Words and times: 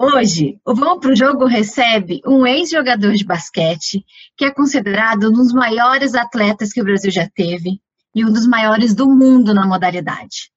Hoje, 0.00 0.60
o 0.64 0.76
Vamos 0.76 1.00
Pro 1.00 1.16
Jogo 1.16 1.44
recebe 1.44 2.20
um 2.24 2.46
ex-jogador 2.46 3.14
de 3.14 3.24
basquete 3.24 4.06
que 4.36 4.44
é 4.44 4.54
considerado 4.54 5.28
um 5.28 5.32
dos 5.32 5.52
maiores 5.52 6.14
atletas 6.14 6.72
que 6.72 6.80
o 6.80 6.84
Brasil 6.84 7.10
já 7.10 7.28
teve 7.28 7.80
e 8.14 8.24
um 8.24 8.32
dos 8.32 8.46
maiores 8.46 8.94
do 8.94 9.08
mundo 9.08 9.52
na 9.52 9.66
modalidade. 9.66 10.52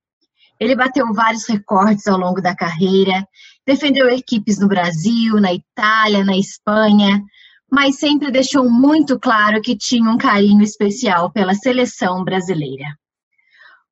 Ele 0.60 0.76
bateu 0.76 1.12
vários 1.12 1.50
recordes 1.50 2.06
ao 2.06 2.20
longo 2.20 2.40
da 2.40 2.56
carreira, 2.56 3.28
defendeu 3.66 4.08
equipes 4.10 4.60
no 4.60 4.68
Brasil, 4.68 5.42
na 5.42 5.52
Itália, 5.52 6.24
na 6.24 6.38
Espanha, 6.38 7.20
mas 7.68 7.98
sempre 7.98 8.30
deixou 8.30 8.70
muito 8.70 9.20
claro 9.20 9.60
que 9.60 9.76
tinha 9.76 10.08
um 10.08 10.20
carinho 10.20 10.62
especial 10.62 11.32
pela 11.32 11.56
seleção 11.56 12.24
brasileira. 12.24 12.96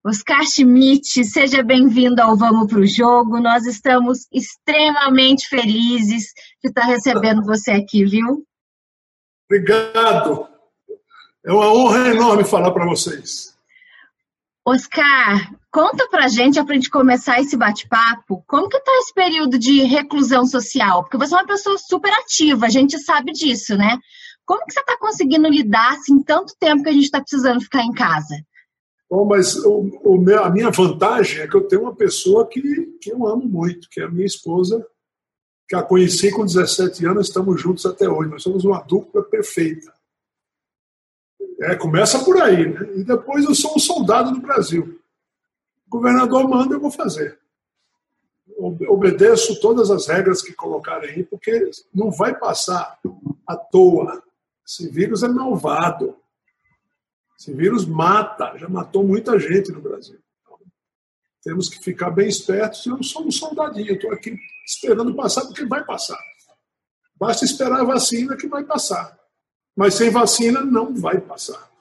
Oscar 0.05 0.45
Schmidt, 0.45 1.25
seja 1.25 1.61
bem-vindo 1.61 2.21
ao 2.21 2.37
Vamos 2.37 2.67
para 2.67 2.79
o 2.79 2.87
Jogo. 2.87 3.37
Nós 3.37 3.65
estamos 3.65 4.27
extremamente 4.31 5.49
felizes 5.49 6.31
de 6.63 6.69
estar 6.69 6.85
recebendo 6.85 7.43
você 7.43 7.71
aqui, 7.71 8.05
viu? 8.05 8.45
Obrigado. 9.45 10.47
É 11.45 11.51
uma 11.51 11.73
honra 11.73 12.09
enorme 12.15 12.45
falar 12.45 12.71
para 12.71 12.85
vocês. 12.85 13.57
Oscar, 14.65 15.53
conta 15.69 16.07
pra 16.07 16.29
gente, 16.29 16.63
para 16.63 16.71
a 16.71 16.75
gente 16.75 16.89
começar 16.89 17.41
esse 17.41 17.57
bate-papo, 17.57 18.41
como 18.47 18.69
que 18.69 18.77
está 18.77 18.91
esse 18.99 19.13
período 19.13 19.59
de 19.59 19.83
reclusão 19.83 20.45
social? 20.45 21.03
Porque 21.03 21.17
você 21.17 21.33
é 21.33 21.37
uma 21.39 21.45
pessoa 21.45 21.77
super 21.77 22.13
ativa, 22.13 22.67
a 22.67 22.69
gente 22.69 22.97
sabe 22.99 23.33
disso, 23.33 23.75
né? 23.75 23.97
Como 24.45 24.65
que 24.65 24.73
você 24.73 24.79
está 24.79 24.97
conseguindo 24.97 25.49
lidar 25.49 25.91
assim 25.91 26.23
tanto 26.23 26.53
tempo 26.57 26.83
que 26.83 26.89
a 26.89 26.93
gente 26.93 27.03
está 27.03 27.19
precisando 27.19 27.61
ficar 27.61 27.83
em 27.83 27.91
casa? 27.91 28.35
Bom, 29.09 29.25
mas 29.25 29.55
o, 29.65 29.89
o 30.03 30.17
meu, 30.19 30.43
a 30.43 30.51
minha 30.51 30.69
vantagem 30.69 31.41
é 31.41 31.47
que 31.47 31.55
eu 31.55 31.67
tenho 31.67 31.81
uma 31.81 31.95
pessoa 31.95 32.47
que, 32.47 32.61
que 33.01 33.11
eu 33.11 33.25
amo 33.25 33.43
muito, 33.43 33.89
que 33.89 33.99
é 34.01 34.03
a 34.03 34.09
minha 34.09 34.25
esposa, 34.25 34.85
que 35.67 35.75
a 35.75 35.81
conheci 35.81 36.31
com 36.31 36.45
17 36.45 37.05
anos, 37.07 37.27
estamos 37.27 37.59
juntos 37.59 37.85
até 37.85 38.07
hoje. 38.07 38.29
Nós 38.29 38.43
somos 38.43 38.63
uma 38.63 38.81
dupla 38.81 39.23
perfeita. 39.23 39.91
É, 41.61 41.75
começa 41.75 42.23
por 42.23 42.41
aí, 42.41 42.71
né? 42.71 42.89
E 42.95 43.03
depois 43.03 43.45
eu 43.45 43.55
sou 43.55 43.75
um 43.75 43.79
soldado 43.79 44.31
do 44.31 44.41
Brasil. 44.41 44.99
O 45.87 45.89
governador 45.89 46.47
manda, 46.47 46.75
eu 46.75 46.79
vou 46.79 46.91
fazer. 46.91 47.39
Obedeço 48.87 49.59
todas 49.59 49.89
as 49.89 50.07
regras 50.07 50.41
que 50.41 50.53
colocarem 50.53 51.09
aí, 51.09 51.23
porque 51.23 51.71
não 51.93 52.11
vai 52.11 52.37
passar 52.37 52.99
à 53.47 53.55
toa. 53.55 54.21
Esse 54.65 54.87
vírus 54.89 55.23
é 55.23 55.27
malvado. 55.27 56.15
Esse 57.39 57.53
vírus 57.53 57.85
mata, 57.85 58.57
já 58.57 58.67
matou 58.67 59.01
muita 59.01 59.39
gente 59.39 59.71
no 59.71 59.81
Brasil. 59.81 60.19
Então, 60.41 60.59
temos 61.41 61.69
que 61.69 61.81
ficar 61.81 62.11
bem 62.11 62.27
espertos. 62.27 62.85
Eu 62.85 63.01
sou 63.01 63.25
um 63.25 63.31
soldadinho, 63.31 63.93
estou 63.93 64.11
aqui 64.11 64.37
esperando 64.65 65.15
passar, 65.15 65.45
porque 65.45 65.63
vai 65.65 65.85
passar. 65.85 66.19
Basta 67.15 67.45
esperar 67.45 67.79
a 67.79 67.85
vacina 67.85 68.35
que 68.35 68.47
vai 68.47 68.65
passar. 68.65 69.17
Mas 69.73 69.93
sem 69.93 70.09
vacina 70.09 70.65
não 70.65 70.93
vai 70.93 71.21
passar. 71.21 71.71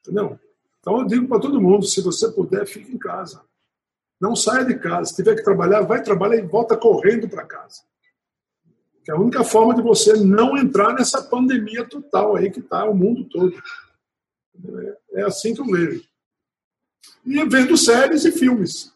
Entendeu? 0.00 0.38
Então 0.80 0.98
eu 0.98 1.06
digo 1.06 1.28
para 1.28 1.40
todo 1.40 1.60
mundo: 1.60 1.86
se 1.86 2.00
você 2.00 2.28
puder, 2.30 2.66
fique 2.66 2.92
em 2.92 2.98
casa. 2.98 3.40
Não 4.20 4.34
saia 4.34 4.64
de 4.64 4.78
casa. 4.78 5.10
Se 5.10 5.16
tiver 5.16 5.36
que 5.36 5.44
trabalhar, 5.44 5.82
vai 5.82 6.02
trabalhar 6.02 6.36
e 6.36 6.46
volta 6.46 6.76
correndo 6.76 7.28
para 7.28 7.46
casa. 7.46 7.82
Que 9.04 9.12
é 9.12 9.14
a 9.14 9.18
única 9.18 9.44
forma 9.44 9.74
de 9.74 9.82
você 9.82 10.14
não 10.14 10.56
entrar 10.56 10.92
nessa 10.94 11.22
pandemia 11.22 11.88
total 11.88 12.34
aí 12.34 12.50
que 12.50 12.60
está 12.60 12.84
o 12.84 12.94
mundo 12.94 13.28
todo. 13.28 13.52
É 15.14 15.22
assim 15.22 15.54
que 15.54 15.60
eu 15.60 15.66
vejo. 15.66 16.02
E 17.24 17.44
vendo 17.44 17.76
séries 17.76 18.24
e 18.24 18.32
filmes. 18.32 18.92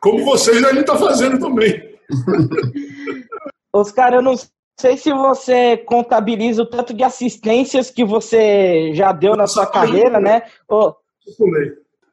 Como 0.00 0.24
vocês 0.24 0.58
estão 0.58 0.84
tá 0.84 0.96
fazendo 0.96 1.38
também. 1.38 1.98
Oscar, 3.72 4.14
eu 4.14 4.22
não 4.22 4.34
sei 4.78 4.96
se 4.96 5.12
você 5.12 5.76
contabiliza 5.78 6.62
o 6.62 6.66
tanto 6.66 6.94
de 6.94 7.02
assistências 7.02 7.90
que 7.90 8.04
você 8.04 8.92
já 8.94 9.12
deu 9.12 9.36
na 9.36 9.46
sua 9.46 9.66
carreira, 9.66 10.20
né? 10.20 10.42
Oh. 10.68 10.94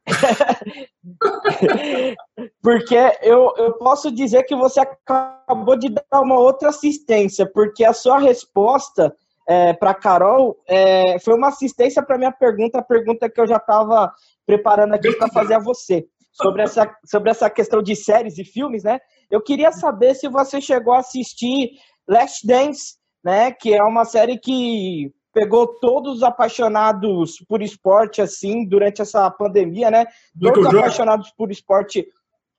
porque 2.61 2.95
eu, 3.21 3.53
eu 3.57 3.73
posso 3.73 4.11
dizer 4.11 4.43
que 4.43 4.55
você 4.55 4.79
acabou 4.79 5.75
de 5.75 5.89
dar 5.89 6.21
uma 6.21 6.39
outra 6.39 6.69
assistência, 6.69 7.45
porque 7.45 7.83
a 7.83 7.93
sua 7.93 8.17
resposta 8.17 9.13
é, 9.51 9.73
para 9.73 9.93
Carol 9.93 10.57
é, 10.65 11.19
foi 11.19 11.33
uma 11.33 11.49
assistência 11.49 12.01
para 12.01 12.17
minha 12.17 12.31
pergunta, 12.31 12.79
a 12.79 12.81
pergunta 12.81 13.29
que 13.29 13.41
eu 13.41 13.45
já 13.45 13.57
estava 13.57 14.09
preparando 14.45 14.93
aqui 14.93 15.11
para 15.11 15.27
fazer 15.27 15.55
a 15.55 15.59
você 15.59 16.07
sobre 16.31 16.61
essa, 16.61 16.89
sobre 17.05 17.31
essa 17.31 17.49
questão 17.49 17.83
de 17.83 17.93
séries 17.93 18.37
e 18.37 18.45
filmes, 18.45 18.85
né? 18.85 18.97
Eu 19.29 19.41
queria 19.41 19.73
saber 19.73 20.15
se 20.15 20.29
você 20.29 20.61
chegou 20.61 20.93
a 20.93 20.99
assistir 20.99 21.71
Last 22.07 22.47
Dance, 22.47 22.95
né? 23.21 23.51
Que 23.51 23.73
é 23.73 23.83
uma 23.83 24.05
série 24.05 24.37
que 24.37 25.11
pegou 25.33 25.67
todos 25.67 26.17
os 26.17 26.23
apaixonados 26.23 27.43
por 27.45 27.61
esporte 27.61 28.21
assim 28.21 28.65
durante 28.65 29.01
essa 29.01 29.29
pandemia, 29.29 29.91
né? 29.91 30.05
Todos 30.39 30.65
apaixonados 30.67 31.29
por 31.31 31.51
esporte, 31.51 32.07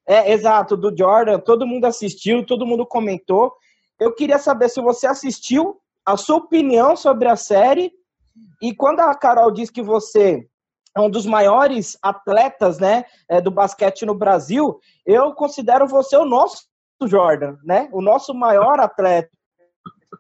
é 0.06 0.30
exato, 0.30 0.76
do 0.76 0.94
Jordan. 0.94 1.38
Todo 1.38 1.66
mundo 1.66 1.86
assistiu, 1.86 2.44
todo 2.44 2.66
mundo 2.66 2.84
comentou. 2.84 3.50
Eu 3.98 4.14
queria 4.14 4.38
saber 4.38 4.69
se 4.69 4.82
você 4.82 5.06
assistiu 5.06 5.80
a 6.05 6.17
sua 6.17 6.37
opinião 6.37 6.97
sobre 6.97 7.29
a 7.29 7.37
série. 7.37 7.93
E 8.61 8.75
quando 8.75 9.01
a 9.01 9.15
Carol 9.15 9.51
diz 9.51 9.71
que 9.71 9.83
você 9.83 10.47
é 10.97 11.01
um 11.01 11.11
dos 11.11 11.27
maiores 11.27 11.97
atletas 12.03 12.79
né, 12.79 13.05
é, 13.29 13.41
do 13.41 13.51
basquete 13.51 14.05
no 14.05 14.15
Brasil, 14.15 14.79
eu 15.07 15.33
considero 15.33 15.87
você 15.87 16.17
o 16.17 16.25
nosso 16.25 16.67
Jordan, 17.05 17.57
né? 17.65 17.89
O 17.93 18.01
nosso 18.01 18.33
maior 18.33 18.79
atleta, 18.79 19.31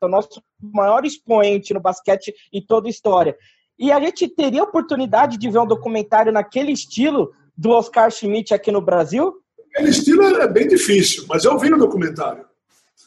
o 0.00 0.08
nosso 0.08 0.42
maior 0.60 1.04
expoente 1.04 1.72
no 1.72 1.80
basquete 1.80 2.34
e 2.52 2.60
toda 2.60 2.88
a 2.88 2.90
história. 2.90 3.36
E 3.78 3.92
a 3.92 4.00
gente 4.00 4.28
teria 4.28 4.62
oportunidade 4.62 5.36
de 5.36 5.50
ver 5.50 5.58
um 5.58 5.66
documentário 5.66 6.32
naquele 6.32 6.72
estilo 6.72 7.32
do 7.56 7.70
Oscar 7.70 8.10
Schmidt 8.10 8.52
aqui 8.54 8.70
no 8.72 8.80
Brasil? 8.80 9.34
Aquele 9.72 9.90
estilo 9.90 10.24
é 10.24 10.48
bem 10.48 10.66
difícil, 10.66 11.24
mas 11.28 11.44
eu 11.44 11.58
vi 11.58 11.72
o 11.72 11.78
documentário. 11.78 12.44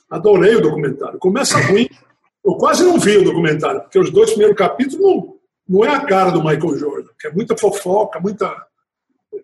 Adorei 0.09 0.55
o 0.55 0.61
documentário. 0.61 1.19
Começa 1.19 1.57
ruim, 1.59 1.89
eu 2.45 2.55
quase 2.55 2.83
não 2.83 2.99
vi 2.99 3.17
o 3.17 3.23
documentário, 3.23 3.81
porque 3.81 3.97
os 3.97 4.11
dois 4.11 4.29
primeiros 4.29 4.55
capítulos 4.55 5.01
não, 5.01 5.35
não 5.67 5.83
é 5.83 5.89
a 5.89 6.05
cara 6.05 6.29
do 6.29 6.43
Michael 6.43 6.77
Jordan, 6.77 7.09
que 7.19 7.27
é 7.27 7.31
muita 7.31 7.57
fofoca, 7.57 8.19
muita. 8.19 8.55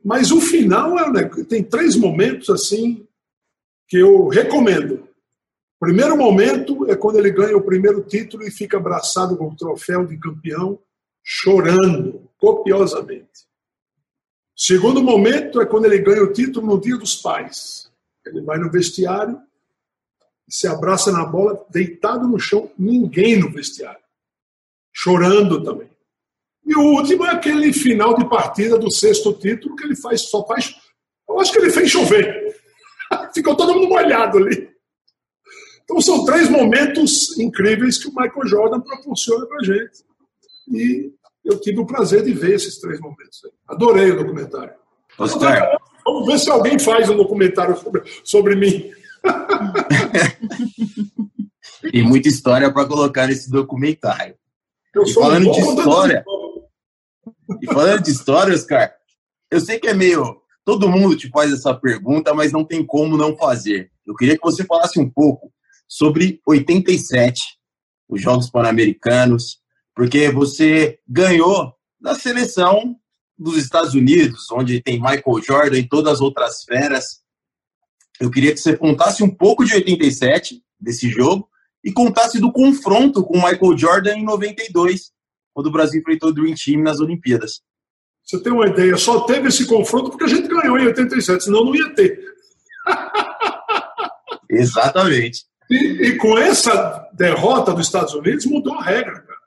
Mas 0.05 0.31
o 0.31 0.39
final 0.39 0.99
é, 0.99 1.11
né, 1.11 1.29
tem 1.49 1.63
três 1.63 1.95
momentos 1.95 2.49
assim 2.51 3.07
que 3.87 3.97
eu 3.97 4.27
recomendo. 4.27 5.07
O 5.77 5.85
primeiro 5.85 6.15
momento 6.15 6.89
é 6.91 6.95
quando 6.95 7.17
ele 7.17 7.31
ganha 7.31 7.57
o 7.57 7.63
primeiro 7.63 8.03
título 8.03 8.43
e 8.43 8.51
fica 8.51 8.77
abraçado 8.77 9.35
com 9.35 9.47
o 9.47 9.55
troféu 9.55 10.05
de 10.05 10.15
campeão, 10.17 10.77
chorando 11.23 12.29
copiosamente. 12.37 13.49
Segundo 14.55 15.01
momento 15.01 15.59
é 15.59 15.65
quando 15.65 15.85
ele 15.85 15.97
ganha 15.97 16.23
o 16.23 16.31
título 16.31 16.67
no 16.67 16.79
Dia 16.79 16.97
dos 16.97 17.15
Pais. 17.15 17.91
Ele 18.23 18.41
vai 18.41 18.59
no 18.59 18.69
vestiário 18.69 19.41
se 20.51 20.67
abraça 20.67 21.11
na 21.11 21.25
bola, 21.25 21.65
deitado 21.69 22.27
no 22.27 22.37
chão, 22.37 22.69
ninguém 22.77 23.39
no 23.39 23.49
vestiário. 23.49 24.01
Chorando 24.93 25.63
também. 25.63 25.89
E 26.65 26.75
o 26.75 26.81
último 26.81 27.25
é 27.25 27.31
aquele 27.31 27.71
final 27.71 28.13
de 28.15 28.27
partida 28.29 28.77
do 28.77 28.91
sexto 28.91 29.31
título 29.33 29.75
que 29.77 29.85
ele 29.85 29.95
faz, 29.95 30.23
só 30.23 30.45
faz. 30.45 30.75
Eu 31.27 31.39
acho 31.39 31.53
que 31.53 31.59
ele 31.59 31.71
fez 31.71 31.89
chover. 31.89 32.55
Ficou 33.33 33.55
todo 33.55 33.73
mundo 33.73 33.87
molhado 33.87 34.37
ali. 34.37 34.69
Então 35.83 36.01
são 36.01 36.25
três 36.25 36.49
momentos 36.49 37.37
incríveis 37.39 37.97
que 37.97 38.09
o 38.09 38.13
Michael 38.13 38.45
Jordan 38.45 38.81
proporciona 38.81 39.45
pra 39.45 39.63
gente. 39.63 40.03
E 40.67 41.13
eu 41.45 41.59
tive 41.59 41.79
o 41.79 41.85
prazer 41.85 42.23
de 42.23 42.33
ver 42.33 42.55
esses 42.55 42.77
três 42.77 42.99
momentos. 42.99 43.41
Adorei 43.67 44.11
o 44.11 44.17
documentário. 44.17 44.73
Oscar. 45.17 45.77
Vamos 46.03 46.25
ver 46.25 46.39
se 46.39 46.49
alguém 46.49 46.77
faz 46.79 47.09
um 47.09 47.15
documentário 47.15 47.77
sobre, 47.77 48.03
sobre 48.23 48.55
mim. 48.55 48.91
Tem 51.91 52.03
muita 52.03 52.27
história 52.29 52.71
para 52.71 52.87
colocar 52.87 53.27
nesse 53.27 53.49
documentário. 53.49 54.35
e 54.95 55.13
falando 55.13 55.51
de 55.51 55.59
história, 55.59 56.25
e 57.61 57.65
falando 57.67 58.03
de 58.03 58.11
história, 58.11 58.53
Oscar, 58.53 58.93
eu 59.49 59.59
sei 59.59 59.79
que 59.79 59.87
é 59.87 59.93
meio. 59.93 60.41
Todo 60.63 60.89
mundo 60.89 61.15
te 61.15 61.27
faz 61.29 61.51
essa 61.51 61.73
pergunta, 61.73 62.33
mas 62.33 62.51
não 62.51 62.63
tem 62.63 62.85
como 62.85 63.17
não 63.17 63.35
fazer. 63.35 63.91
Eu 64.05 64.15
queria 64.15 64.35
que 64.35 64.43
você 64.43 64.63
falasse 64.63 64.99
um 64.99 65.09
pouco 65.09 65.51
sobre 65.87 66.39
87, 66.45 67.41
os 68.07 68.21
Jogos 68.21 68.49
Pan-Americanos, 68.49 69.59
porque 69.95 70.29
você 70.31 70.99
ganhou 71.07 71.73
na 71.99 72.15
seleção 72.15 72.95
dos 73.37 73.57
Estados 73.57 73.93
Unidos, 73.93 74.49
onde 74.51 74.81
tem 74.81 74.99
Michael 74.99 75.41
Jordan 75.43 75.77
e 75.79 75.87
todas 75.87 76.13
as 76.13 76.21
outras 76.21 76.63
feras. 76.63 77.20
Eu 78.21 78.29
queria 78.29 78.53
que 78.53 78.59
você 78.59 78.77
contasse 78.77 79.23
um 79.23 79.29
pouco 79.29 79.65
de 79.65 79.73
87, 79.73 80.61
desse 80.79 81.09
jogo, 81.09 81.49
e 81.83 81.91
contasse 81.91 82.39
do 82.39 82.51
confronto 82.51 83.23
com 83.23 83.39
o 83.39 83.41
Michael 83.41 83.75
Jordan 83.75 84.13
em 84.13 84.23
92, 84.23 85.11
quando 85.51 85.67
o 85.67 85.71
Brasil 85.71 85.99
enfrentou 85.99 86.29
o 86.29 86.33
Dream 86.33 86.53
Team 86.53 86.83
nas 86.83 86.99
Olimpíadas. 86.99 87.61
Você 88.23 88.39
tem 88.43 88.53
uma 88.53 88.67
ideia, 88.67 88.95
só 88.95 89.21
teve 89.21 89.47
esse 89.47 89.65
confronto 89.65 90.11
porque 90.11 90.25
a 90.25 90.27
gente 90.27 90.47
ganhou 90.47 90.77
em 90.77 90.85
87, 90.85 91.45
senão 91.45 91.65
não 91.65 91.75
ia 91.75 91.89
ter. 91.95 92.23
Exatamente. 94.47 95.43
E, 95.67 95.75
e, 95.75 96.17
com 96.17 96.37
essa 96.37 97.09
derrota 97.13 97.73
dos 97.73 97.87
Estados 97.87 98.13
Unidos 98.13 98.45
mudou 98.45 98.75
a 98.75 98.83
regra, 98.83 99.19
cara. 99.21 99.41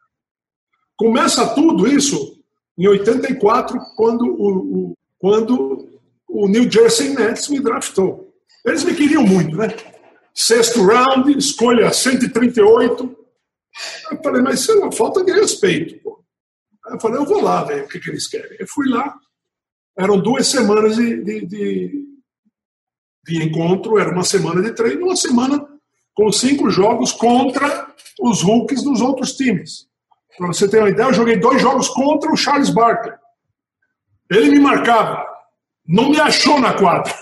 Começa 0.97 1.55
tudo 1.55 1.87
isso 1.87 2.43
em 2.77 2.89
84, 2.89 3.79
quando 3.95 4.25
o, 4.25 4.49
o, 4.49 4.99
quando 5.19 6.01
o 6.29 6.49
New 6.49 6.69
Jersey 6.69 7.11
Nets 7.11 7.49
me 7.49 7.61
draftou. 7.61 8.34
Eles 8.65 8.85
me 8.85 8.95
queriam 8.95 9.23
muito, 9.25 9.57
né? 9.57 9.69
Sexto 10.35 10.85
round, 10.85 11.37
escolha 11.37 11.93
138. 11.93 13.17
Eu 14.11 14.23
falei, 14.23 14.43
mas 14.43 14.61
isso 14.61 14.73
é 14.73 14.77
uma 14.77 14.93
falta 14.93 15.23
de 15.23 15.33
respeito. 15.33 16.03
Pô. 16.03 16.25
Eu 16.89 17.01
falei, 17.01 17.19
eu 17.19 17.25
vou 17.25 17.41
lá 17.43 17.63
ver 17.65 17.85
o 17.85 17.89
que, 17.89 18.01
que 18.01 18.11
eles 18.11 18.27
querem. 18.27 18.57
Eu 18.59 18.67
fui 18.67 18.89
lá, 18.89 19.15
eram 19.97 20.19
duas 20.19 20.47
semanas 20.47 20.97
de, 20.97 21.23
de, 21.23 21.47
de, 21.47 22.05
de 23.27 23.43
encontro, 23.43 23.99
era 23.99 24.11
uma 24.11 24.25
semana 24.25 24.63
de 24.63 24.73
treino, 24.73 25.07
uma 25.07 25.17
semana 25.17 25.67
com 26.15 26.31
cinco 26.33 26.71
jogos 26.71 27.13
contra 27.13 27.93
os 28.21 28.43
rookies 28.43 28.83
dos 28.83 29.01
outros 29.01 29.33
times. 29.33 29.89
Para 30.37 30.49
você 30.49 30.69
ter 30.69 30.79
uma 30.79 30.91
ideia, 30.91 31.09
eu 31.09 31.15
joguei 31.15 31.37
dois 31.37 31.61
jogos 31.61 31.89
contra 31.89 32.31
o 32.33 32.37
Charles 32.37 32.71
Barkley. 32.71 33.15
Ele 34.31 34.51
me 34.51 34.61
marcava, 34.61 35.25
não 35.87 36.11
me 36.11 36.21
achou 36.21 36.59
na 36.59 36.75
quadra. 36.75 37.15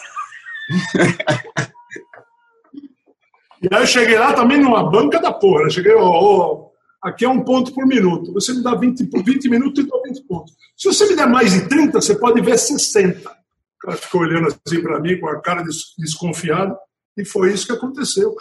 E 3.63 3.69
aí 3.71 3.83
eu 3.83 3.87
cheguei 3.87 4.19
lá 4.19 4.33
também 4.33 4.61
numa 4.61 4.91
banca 4.91 5.21
da 5.21 5.33
porra. 5.33 5.63
Eu 5.65 5.71
cheguei, 5.71 5.95
ó, 5.95 6.03
ó, 6.03 6.69
aqui 7.03 7.25
é 7.25 7.29
um 7.29 7.45
ponto 7.45 7.73
por 7.73 7.87
minuto. 7.87 8.33
Você 8.33 8.53
me 8.53 8.63
dá 8.63 8.75
20, 8.75 9.05
20 9.05 9.49
minutos 9.49 9.85
e 9.85 9.89
dou 9.89 10.03
20 10.03 10.23
pontos. 10.23 10.55
Se 10.77 10.89
você 10.89 11.07
me 11.07 11.17
der 11.17 11.27
mais 11.27 11.53
de 11.53 11.69
30, 11.69 12.01
você 12.01 12.15
pode 12.15 12.41
ver 12.41 12.59
60. 12.59 13.31
O 13.31 13.35
cara 13.81 13.97
ficou 13.97 14.21
olhando 14.23 14.49
assim 14.49 14.81
para 14.83 15.01
mim 15.01 15.19
com 15.19 15.29
a 15.29 15.41
cara 15.41 15.63
desconfiada. 15.99 16.77
E 17.17 17.25
foi 17.25 17.53
isso 17.53 17.67
que 17.67 17.73
aconteceu. 17.73 18.35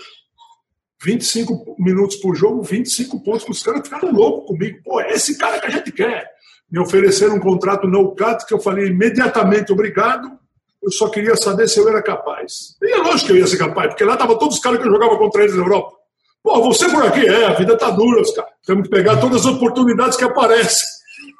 25 1.03 1.75
minutos 1.79 2.17
por 2.17 2.35
jogo, 2.35 2.61
25 2.61 3.23
pontos, 3.23 3.47
os 3.49 3.63
caras 3.63 3.81
ficaram 3.83 4.11
loucos 4.11 4.47
comigo. 4.47 4.79
Pô, 4.83 5.01
é 5.01 5.11
esse 5.13 5.37
cara 5.37 5.59
que 5.59 5.65
a 5.65 5.69
gente 5.69 5.91
quer. 5.91 6.29
Me 6.69 6.79
ofereceram 6.79 7.35
um 7.35 7.39
contrato 7.39 7.87
no 7.87 8.15
cut 8.15 8.45
que 8.45 8.53
eu 8.53 8.59
falei 8.59 8.87
imediatamente 8.87 9.73
obrigado. 9.73 10.39
Eu 10.81 10.91
só 10.91 11.09
queria 11.09 11.35
saber 11.35 11.67
se 11.67 11.79
eu 11.79 11.87
era 11.87 12.01
capaz. 12.01 12.75
E 12.81 12.91
é 12.91 12.97
lógico 12.97 13.27
que 13.27 13.33
eu 13.33 13.37
ia 13.37 13.47
ser 13.47 13.57
capaz, 13.57 13.89
porque 13.89 14.03
lá 14.03 14.13
estavam 14.13 14.37
todos 14.37 14.57
os 14.57 14.61
caras 14.61 14.79
que 14.79 14.87
eu 14.87 14.91
jogava 14.91 15.17
contra 15.17 15.43
eles 15.43 15.55
na 15.55 15.63
Europa. 15.63 15.97
Pô, 16.43 16.61
você 16.63 16.89
por 16.89 17.05
aqui, 17.05 17.27
é, 17.27 17.45
a 17.45 17.53
vida 17.53 17.77
tá 17.77 17.91
dura, 17.91 18.21
os 18.21 18.31
caras. 18.31 18.51
Temos 18.65 18.87
que 18.87 18.89
pegar 18.89 19.19
todas 19.19 19.45
as 19.45 19.53
oportunidades 19.53 20.17
que 20.17 20.23
aparecem. 20.23 20.87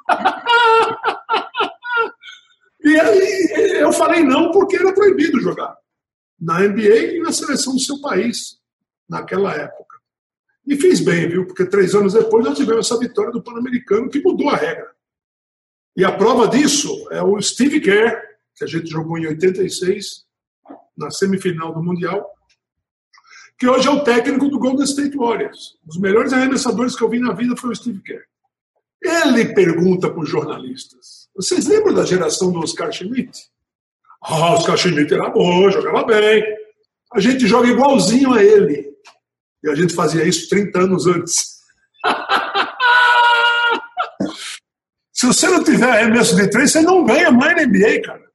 e 2.84 3.00
aí 3.00 3.80
eu 3.80 3.92
falei 3.92 4.22
não 4.22 4.52
porque 4.52 4.76
era 4.76 4.92
proibido 4.92 5.40
jogar. 5.40 5.76
Na 6.40 6.60
NBA 6.60 7.14
e 7.14 7.20
na 7.20 7.32
seleção 7.32 7.74
do 7.74 7.80
seu 7.80 8.00
país 8.00 8.58
naquela 9.08 9.52
época. 9.54 9.82
E 10.66 10.76
fiz 10.76 11.00
bem, 11.00 11.28
viu? 11.28 11.46
Porque 11.46 11.66
três 11.66 11.94
anos 11.94 12.12
depois 12.12 12.44
nós 12.44 12.56
tivemos 12.56 12.86
essa 12.86 12.98
vitória 12.98 13.32
do 13.32 13.42
Pan-Americano 13.42 14.08
que 14.08 14.22
mudou 14.22 14.48
a 14.48 14.56
regra. 14.56 14.90
E 15.96 16.04
a 16.04 16.12
prova 16.12 16.48
disso 16.48 17.08
é 17.10 17.22
o 17.22 17.40
Steve 17.42 17.80
Kerr, 17.80 18.31
que 18.62 18.64
a 18.64 18.68
gente 18.68 18.88
jogou 18.88 19.18
em 19.18 19.26
86, 19.26 20.24
na 20.96 21.10
semifinal 21.10 21.74
do 21.74 21.82
Mundial, 21.82 22.24
que 23.58 23.66
hoje 23.66 23.88
é 23.88 23.90
o 23.90 24.04
técnico 24.04 24.48
do 24.48 24.58
Golden 24.58 24.84
State 24.84 25.16
Warriors. 25.16 25.76
Um 25.84 25.88
dos 25.88 25.98
melhores 25.98 26.32
arremessadores 26.32 26.94
que 26.94 27.02
eu 27.02 27.08
vi 27.08 27.18
na 27.18 27.32
vida 27.32 27.56
foi 27.56 27.70
o 27.70 27.74
Steve 27.74 28.00
Kerr. 28.02 28.22
Ele 29.02 29.52
pergunta 29.52 30.08
para 30.08 30.20
os 30.20 30.28
jornalistas: 30.28 31.28
Vocês 31.34 31.66
lembram 31.66 31.94
da 31.94 32.04
geração 32.04 32.52
do 32.52 32.60
Oscar 32.60 32.92
Schmidt? 32.92 33.50
Ah, 34.22 34.54
Oscar 34.54 34.76
Schmidt 34.76 35.12
era 35.12 35.28
bom, 35.28 35.68
jogava 35.68 36.04
bem. 36.04 36.44
A 37.12 37.18
gente 37.18 37.46
joga 37.46 37.66
igualzinho 37.68 38.32
a 38.32 38.42
ele. 38.42 38.92
E 39.64 39.68
a 39.68 39.74
gente 39.74 39.92
fazia 39.92 40.24
isso 40.24 40.48
30 40.48 40.78
anos 40.78 41.06
antes. 41.08 41.60
Se 45.12 45.26
você 45.26 45.48
não 45.48 45.62
tiver 45.62 45.88
arremesso 45.88 46.36
de 46.36 46.48
três, 46.48 46.70
você 46.72 46.80
não 46.80 47.04
ganha 47.04 47.30
mais 47.30 47.56
na 47.56 47.66
NBA, 47.66 48.02
cara. 48.02 48.31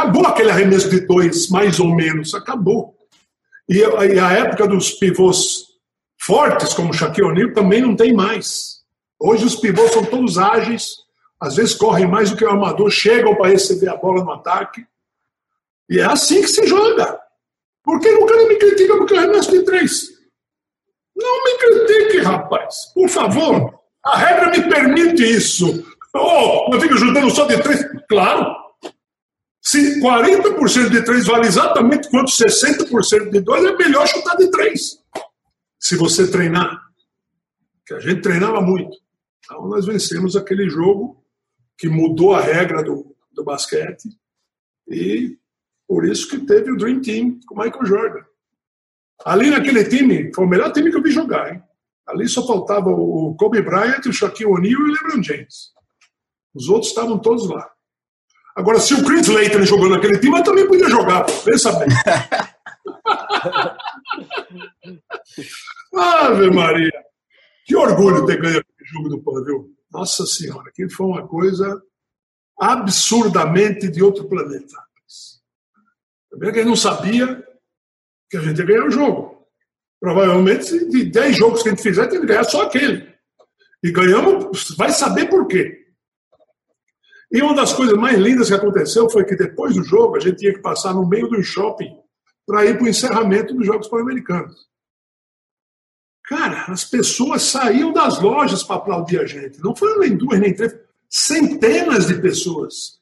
Acabou 0.00 0.26
aquele 0.26 0.50
arremesso 0.50 0.88
de 0.88 1.00
dois, 1.00 1.50
mais 1.50 1.78
ou 1.78 1.94
menos. 1.94 2.34
Acabou. 2.34 2.96
E 3.68 3.84
a, 4.18 4.32
época 4.32 4.66
dos 4.66 4.92
pivôs 4.92 5.66
fortes, 6.18 6.72
como 6.72 6.94
Shaquille 6.94 7.28
O'Neal, 7.28 7.52
também 7.52 7.82
não 7.82 7.94
tem 7.94 8.14
mais. 8.14 8.80
Hoje 9.18 9.44
os 9.44 9.56
pivôs 9.56 9.92
são 9.92 10.02
todos 10.02 10.38
ágeis, 10.38 10.96
às 11.38 11.56
vezes 11.56 11.74
correm 11.74 12.06
mais 12.06 12.30
do 12.30 12.36
que 12.36 12.44
o 12.44 12.48
armador, 12.48 12.90
chegam 12.90 13.34
para 13.34 13.50
receber 13.50 13.90
a 13.90 13.96
bola 13.96 14.24
no 14.24 14.32
ataque. 14.32 14.86
E 15.90 16.00
é 16.00 16.04
assim 16.04 16.40
que 16.40 16.48
se 16.48 16.66
joga. 16.66 17.20
Por 17.84 18.00
que 18.00 18.10
nunca 18.10 18.36
me 18.36 18.56
critica 18.56 18.96
porque 18.96 19.12
eu 19.12 19.18
arremesso 19.18 19.50
de 19.50 19.62
três? 19.64 20.08
Não 21.14 21.44
me 21.44 21.58
critique, 21.58 22.20
rapaz. 22.22 22.74
Por 22.94 23.08
favor. 23.08 23.78
A 24.02 24.16
regra 24.16 24.50
me 24.50 24.62
permite 24.62 25.22
isso. 25.22 25.84
Oh, 26.16 26.70
eu 26.72 26.80
fico 26.80 26.94
ajudando 26.94 27.30
só 27.30 27.44
de 27.44 27.58
três. 27.58 27.84
Claro. 28.08 28.59
Se 29.62 30.00
40% 30.00 30.88
de 30.88 31.04
três 31.04 31.26
vale 31.26 31.46
exatamente 31.46 32.08
quanto 32.08 32.30
60% 32.30 33.30
de 33.30 33.40
dois, 33.40 33.64
é 33.64 33.76
melhor 33.76 34.06
chutar 34.08 34.36
de 34.36 34.50
três. 34.50 34.98
Se 35.78 35.96
você 35.96 36.30
treinar. 36.30 36.80
Que 37.86 37.94
a 37.94 38.00
gente 38.00 38.22
treinava 38.22 38.60
muito. 38.60 38.96
Então 39.44 39.66
nós 39.68 39.84
vencemos 39.84 40.36
aquele 40.36 40.68
jogo 40.70 41.22
que 41.76 41.88
mudou 41.88 42.34
a 42.34 42.40
regra 42.40 42.82
do, 42.82 43.14
do 43.32 43.44
basquete. 43.44 44.08
E 44.88 45.36
por 45.86 46.06
isso 46.06 46.28
que 46.28 46.46
teve 46.46 46.70
o 46.70 46.76
Dream 46.76 47.00
Team 47.00 47.40
com 47.46 47.54
o 47.54 47.58
Michael 47.58 47.86
Jordan. 47.86 48.24
Ali 49.24 49.50
naquele 49.50 49.84
time, 49.84 50.32
foi 50.32 50.44
o 50.44 50.48
melhor 50.48 50.72
time 50.72 50.90
que 50.90 50.96
eu 50.96 51.02
vi 51.02 51.10
jogar, 51.10 51.52
hein? 51.52 51.62
Ali 52.06 52.28
só 52.28 52.46
faltava 52.46 52.90
o 52.90 53.34
Kobe 53.36 53.60
Bryant, 53.62 54.04
o 54.06 54.12
Shaquille 54.12 54.50
O'Neal 54.50 54.80
e 54.80 54.90
o 54.90 54.92
LeBron 54.92 55.22
James. 55.22 55.72
Os 56.54 56.68
outros 56.68 56.90
estavam 56.90 57.18
todos 57.18 57.48
lá. 57.48 57.70
Agora, 58.60 58.78
se 58.78 58.92
o 58.92 59.02
Chris 59.02 59.26
Layton 59.26 59.62
jogou 59.62 59.88
naquele 59.88 60.18
time, 60.18 60.38
eu 60.38 60.44
também 60.44 60.66
podia 60.66 60.90
jogar, 60.90 61.24
pensa 61.24 61.72
bem. 61.78 61.88
Ave 65.96 66.50
Maria! 66.50 66.92
Que 67.64 67.74
orgulho 67.74 68.26
ter 68.26 68.38
ganho 68.38 68.58
aquele 68.58 68.90
jogo 68.90 69.08
do 69.08 69.22
Pan, 69.22 69.42
viu? 69.42 69.74
Nossa 69.90 70.26
Senhora, 70.26 70.68
aquilo 70.68 70.90
foi 70.90 71.06
uma 71.06 71.26
coisa 71.26 71.82
absurdamente 72.60 73.88
de 73.88 74.02
outro 74.02 74.28
planeta. 74.28 74.76
Primeiro 76.28 76.52
que 76.52 76.60
ele 76.60 76.68
não 76.68 76.76
sabia 76.76 77.42
que 78.28 78.36
a 78.36 78.42
gente 78.42 78.58
ia 78.58 78.66
ganhar 78.66 78.84
o 78.84 78.90
jogo. 78.90 79.42
Provavelmente, 79.98 80.86
de 80.86 81.06
10 81.06 81.34
jogos 81.34 81.62
que 81.62 81.70
a 81.70 81.72
gente 81.72 81.82
fizer, 81.82 82.08
tem 82.08 82.20
que 82.20 82.26
ganhar 82.26 82.44
só 82.44 82.64
aquele. 82.64 83.08
E 83.82 83.90
ganhamos, 83.90 84.76
vai 84.76 84.90
saber 84.90 85.30
por 85.30 85.46
quê. 85.46 85.79
E 87.32 87.40
uma 87.42 87.54
das 87.54 87.72
coisas 87.72 87.96
mais 87.96 88.18
lindas 88.18 88.48
que 88.48 88.54
aconteceu 88.54 89.08
foi 89.08 89.24
que 89.24 89.36
depois 89.36 89.74
do 89.74 89.84
jogo 89.84 90.16
a 90.16 90.20
gente 90.20 90.38
tinha 90.38 90.52
que 90.52 90.60
passar 90.60 90.92
no 90.92 91.06
meio 91.06 91.28
do 91.28 91.42
shopping 91.42 91.96
para 92.44 92.66
ir 92.66 92.76
para 92.76 92.84
o 92.84 92.88
encerramento 92.88 93.54
dos 93.54 93.66
Jogos 93.66 93.86
Pan-Americanos. 93.86 94.68
Cara, 96.24 96.64
as 96.68 96.84
pessoas 96.84 97.42
saíam 97.42 97.92
das 97.92 98.20
lojas 98.20 98.62
para 98.62 98.76
aplaudir 98.76 99.20
a 99.20 99.26
gente. 99.26 99.60
Não 99.60 99.74
foram 99.74 100.00
nem 100.00 100.16
duas, 100.16 100.40
nem 100.40 100.54
três, 100.54 100.76
centenas 101.08 102.06
de 102.06 102.20
pessoas. 102.20 103.00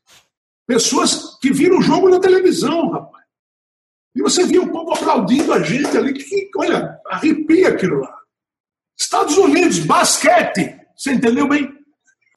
Pessoas 0.67 1.39
que 1.39 1.51
viram 1.51 1.79
o 1.79 1.83
jogo 1.83 2.11
na 2.11 2.21
televisão, 2.21 2.91
rapaz. 2.91 3.25
E 4.15 4.23
você 4.23 4.45
via 4.45 4.63
o 4.63 4.71
povo 4.71 4.93
aplaudindo 4.93 5.53
a 5.53 5.63
gente 5.63 5.97
ali, 5.97 6.13
que, 6.13 6.51
olha, 6.57 6.99
arrepia 7.07 7.69
aquilo 7.69 8.01
lá. 8.01 8.19
Estados 8.99 9.37
Unidos, 9.37 9.79
basquete. 9.79 10.79
Você 10.97 11.13
entendeu 11.13 11.49
bem? 11.49 11.73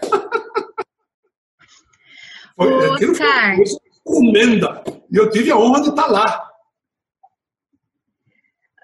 foi, 2.55 2.93
aquilo 2.93 3.17
coisa 3.17 3.79
tremenda. 4.05 4.83
E 5.11 5.17
eu 5.17 5.29
tive 5.29 5.51
a 5.51 5.57
honra 5.57 5.81
de 5.81 5.89
estar 5.89 6.07
lá. 6.07 6.51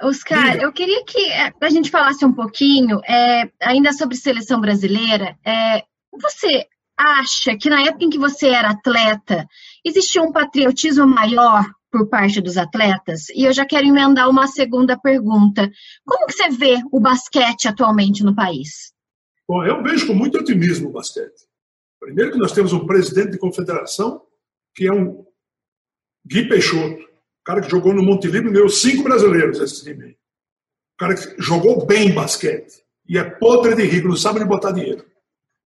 Oscar, 0.01 0.51
Diga. 0.51 0.63
eu 0.63 0.71
queria 0.71 1.03
que 1.03 1.19
é, 1.31 1.51
a 1.59 1.69
gente 1.69 1.89
falasse 1.89 2.23
um 2.23 2.33
pouquinho, 2.33 3.01
é, 3.07 3.49
ainda 3.61 3.91
sobre 3.93 4.15
seleção 4.15 4.61
brasileira. 4.61 5.35
É, 5.43 5.83
você 6.11 6.67
acha 6.95 7.57
que 7.57 7.69
na 7.69 7.81
época 7.81 8.05
em 8.05 8.09
que 8.09 8.19
você 8.19 8.49
era 8.49 8.69
atleta, 8.69 9.47
existia 9.83 10.21
um 10.21 10.31
patriotismo 10.31 11.07
maior 11.07 11.65
por 11.91 12.07
parte 12.09 12.39
dos 12.41 12.57
atletas? 12.57 13.29
E 13.29 13.43
eu 13.43 13.53
já 13.53 13.65
quero 13.65 13.87
emendar 13.87 14.29
uma 14.29 14.45
segunda 14.45 14.99
pergunta. 14.99 15.69
Como 16.05 16.27
que 16.27 16.33
você 16.33 16.49
vê 16.49 16.79
o 16.91 16.99
basquete 16.99 17.67
atualmente 17.67 18.23
no 18.23 18.35
país? 18.35 18.93
Bom, 19.47 19.63
eu 19.63 19.81
vejo 19.81 20.07
com 20.07 20.13
muito 20.13 20.37
otimismo 20.37 20.89
o 20.89 20.93
basquete. 20.93 21.46
Primeiro 22.07 22.31
que 22.31 22.37
nós 22.37 22.53
temos 22.53 22.71
um 22.71 22.87
presidente 22.87 23.31
de 23.31 23.37
confederação 23.37 24.21
que 24.73 24.87
é 24.87 24.93
um 24.93 25.25
Gui 26.25 26.47
Peixoto, 26.47 27.05
cara 27.43 27.59
que 27.59 27.69
jogou 27.69 27.93
no 27.93 28.01
Monte 28.01 28.27
Livre 28.27 28.49
e 28.49 28.53
ganhou 28.53 28.69
cinco 28.69 29.03
brasileiros 29.03 29.59
esse 29.59 29.83
time 29.83 30.05
aí. 30.05 30.11
O 30.11 30.97
cara 30.99 31.15
que 31.15 31.35
jogou 31.37 31.85
bem 31.85 32.13
basquete 32.13 32.81
e 33.09 33.17
é 33.17 33.29
podre 33.29 33.75
de 33.75 33.83
rico, 33.83 34.07
não 34.07 34.15
sabe 34.15 34.39
nem 34.39 34.47
botar 34.47 34.71
dinheiro. 34.71 35.05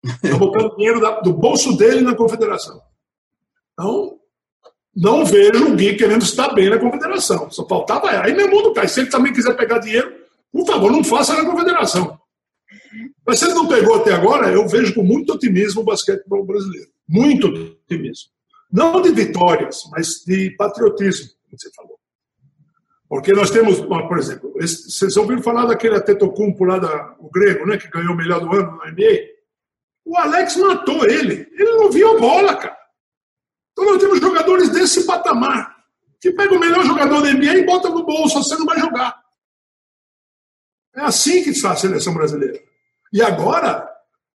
Está 0.04 0.36
botando 0.36 0.74
dinheiro 0.78 1.00
do 1.22 1.32
bolso 1.32 1.78
dele 1.78 2.02
na 2.02 2.16
confederação. 2.16 2.82
Então, 3.74 4.20
não 4.96 5.24
vejo 5.24 5.72
o 5.72 5.76
Gui 5.76 5.96
querendo 5.96 6.24
estar 6.24 6.56
bem 6.56 6.72
na 6.72 6.80
confederação. 6.80 7.52
Só 7.52 7.68
faltava. 7.68 8.10
Aí 8.10 8.34
meu 8.34 8.50
mundo 8.50 8.74
cai. 8.74 8.88
Se 8.88 9.02
ele 9.02 9.12
também 9.12 9.32
quiser 9.32 9.56
pegar 9.56 9.78
dinheiro, 9.78 10.12
por 10.52 10.66
favor, 10.66 10.92
não 10.92 11.04
faça 11.04 11.36
na 11.36 11.48
confederação. 11.48 12.20
Mas 13.26 13.40
se 13.40 13.46
ele 13.46 13.54
não 13.54 13.68
pegou 13.68 13.96
até 13.96 14.14
agora, 14.14 14.52
eu 14.52 14.68
vejo 14.68 14.94
com 14.94 15.04
muito 15.04 15.34
otimismo 15.34 15.82
o 15.82 15.86
basquetebol 15.86 16.46
brasileiro. 16.46 16.90
Muito 17.08 17.48
otimismo. 17.48 18.30
Não 18.72 19.02
de 19.02 19.12
vitórias, 19.12 19.84
mas 19.92 20.24
de 20.26 20.52
patriotismo, 20.52 21.28
como 21.44 21.60
você 21.60 21.70
falou. 21.74 22.00
Porque 23.10 23.34
nós 23.34 23.52
temos, 23.52 23.82
por 23.82 24.18
exemplo, 24.18 24.54
vocês 24.54 25.18
ouviram 25.18 25.44
falar 25.44 25.66
daquele 25.66 25.96
Atetokounmpo 25.96 26.64
lá, 26.64 26.80
da, 26.80 27.16
o 27.20 27.30
grego, 27.30 27.66
né, 27.66 27.78
que 27.78 27.90
ganhou 27.90 28.14
o 28.14 28.18
melhor 28.18 28.40
do 28.40 28.56
ano 28.56 28.78
na 28.78 28.90
NBA? 28.90 29.28
O 30.06 30.18
Alex 30.18 30.56
matou 30.56 31.06
ele. 31.06 31.46
Ele 31.52 31.72
não 31.74 31.92
viu 31.92 32.16
a 32.16 32.20
bola, 32.20 32.56
cara. 32.56 32.78
Então 33.74 33.86
nós 33.86 34.02
temos 34.02 34.20
jogadores 34.20 34.70
desse 34.70 35.06
patamar, 35.06 35.76
que 36.22 36.32
pega 36.32 36.54
o 36.54 36.60
melhor 36.60 36.86
jogador 36.86 37.22
da 37.22 37.34
NBA 37.34 37.56
e 37.58 37.66
bota 37.66 37.90
no 37.90 38.06
bolso, 38.06 38.42
você 38.42 38.56
não 38.56 38.66
vai 38.66 38.80
jogar. 38.80 39.22
É 40.96 41.02
assim 41.02 41.44
que 41.44 41.50
está 41.50 41.72
a 41.72 41.76
seleção 41.76 42.14
brasileira. 42.14 42.62
E 43.12 43.22
agora, 43.22 43.90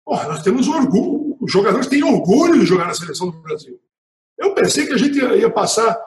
porra, 0.04 0.28
nós 0.28 0.42
temos 0.42 0.68
orgulho, 0.68 1.36
os 1.40 1.50
jogadores 1.52 1.86
têm 1.86 2.02
orgulho 2.02 2.60
de 2.60 2.66
jogar 2.66 2.86
na 2.86 2.94
seleção 2.94 3.30
do 3.30 3.40
Brasil. 3.40 3.80
Eu 4.38 4.54
pensei 4.54 4.86
que 4.86 4.92
a 4.92 4.98
gente 4.98 5.18
ia 5.18 5.50
passar 5.50 5.98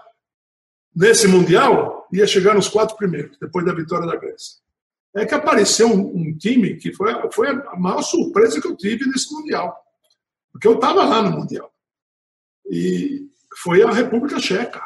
nesse 0.95 1.27
Mundial, 1.27 2.07
ia 2.11 2.25
chegar 2.25 2.53
nos 2.53 2.67
quatro 2.67 2.95
primeiros, 2.95 3.37
depois 3.37 3.65
da 3.65 3.73
vitória 3.73 4.07
da 4.07 4.15
Grécia. 4.15 4.63
É 5.15 5.25
que 5.25 5.33
apareceu 5.33 5.87
um, 5.87 6.29
um 6.29 6.37
time 6.37 6.75
que 6.75 6.93
foi, 6.93 7.13
foi 7.31 7.49
a 7.49 7.75
maior 7.77 8.01
surpresa 8.01 8.59
que 8.59 8.67
eu 8.67 8.75
tive 8.75 9.05
nesse 9.05 9.33
Mundial. 9.33 9.75
Porque 10.51 10.67
eu 10.67 10.75
estava 10.75 11.03
lá 11.03 11.21
no 11.21 11.31
Mundial. 11.31 11.71
E 12.69 13.29
foi 13.61 13.83
a 13.83 13.91
República 13.91 14.39
Checa. 14.39 14.81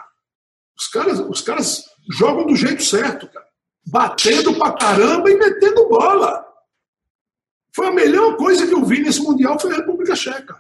Os 0.78 0.88
caras, 0.88 1.20
os 1.20 1.42
caras 1.42 1.86
jogam 2.12 2.46
do 2.46 2.56
jeito 2.56 2.84
certo, 2.84 3.28
cara. 3.28 3.48
Batendo 3.86 4.56
pra 4.58 4.74
caramba 4.74 5.30
e 5.30 5.38
metendo 5.38 5.90
bola. 5.90 6.46
Foi 7.80 7.88
a 7.88 7.94
melhor 7.94 8.36
coisa 8.36 8.68
que 8.68 8.74
eu 8.74 8.84
vi 8.84 9.00
nesse 9.00 9.22
Mundial 9.22 9.58
foi 9.58 9.72
a 9.72 9.78
República 9.78 10.14
Checa. 10.14 10.54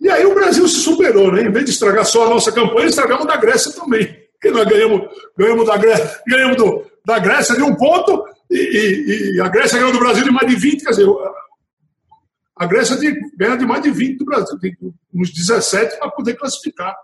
E 0.00 0.08
aí 0.08 0.24
o 0.24 0.34
Brasil 0.34 0.66
se 0.66 0.80
superou, 0.80 1.30
né? 1.30 1.42
Em 1.42 1.52
vez 1.52 1.66
de 1.66 1.72
estragar 1.72 2.06
só 2.06 2.24
a 2.24 2.30
nossa 2.30 2.50
campanha, 2.50 2.86
estragamos 2.86 3.26
da 3.26 3.36
Grécia 3.36 3.70
também. 3.72 4.18
Porque 4.32 4.50
nós 4.50 4.66
ganhamos, 4.66 5.10
ganhamos, 5.36 5.66
da, 5.66 5.76
Grécia, 5.76 6.22
ganhamos 6.26 6.56
do, 6.56 6.86
da 7.04 7.18
Grécia 7.18 7.54
de 7.54 7.62
um 7.62 7.76
ponto 7.76 8.24
e, 8.50 8.56
e, 8.56 9.36
e, 9.36 9.40
a 9.42 9.48
Grécia 9.48 9.76
ganhou 9.76 9.92
do 9.92 9.98
Brasil 9.98 10.24
de 10.24 10.30
mais 10.30 10.48
de 10.48 10.56
20, 10.56 10.82
quer 10.82 10.90
dizer, 10.90 11.06
a 12.56 12.64
Grécia 12.64 12.96
ganha 13.36 13.58
de 13.58 13.66
mais 13.66 13.82
de 13.82 13.90
20 13.90 14.16
do 14.16 14.24
Brasil, 14.24 14.58
tem 14.58 14.74
uns 15.12 15.30
17 15.30 15.98
para 15.98 16.10
poder 16.12 16.32
classificar 16.32 16.96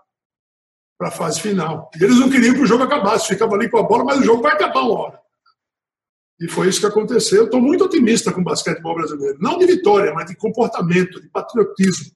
para 0.97 1.09
a 1.09 1.11
fase 1.11 1.39
final. 1.39 1.91
Eles 2.01 2.17
não 2.17 2.31
queriam 2.31 2.55
que 2.55 2.61
o 2.61 2.67
jogo 2.67 2.83
acabasse, 2.83 3.27
ficava 3.27 3.53
ali 3.53 3.69
com 3.69 3.77
a 3.77 3.83
bola, 3.83 4.05
mas 4.05 4.21
o 4.21 4.23
jogo 4.23 4.41
vai 4.41 4.53
acabar 4.53 4.81
uma 4.81 4.99
hora. 4.99 5.28
E 6.39 6.47
foi 6.47 6.69
isso 6.69 6.79
que 6.79 6.85
aconteceu. 6.85 7.45
Estou 7.45 7.61
muito 7.61 7.83
otimista 7.83 8.31
com 8.31 8.39
o 8.39 8.43
basquetebol 8.43 8.95
brasileiro. 8.95 9.37
Não 9.41 9.57
de 9.57 9.65
vitória, 9.65 10.13
mas 10.13 10.27
de 10.27 10.35
comportamento, 10.35 11.21
de 11.21 11.27
patriotismo. 11.27 12.11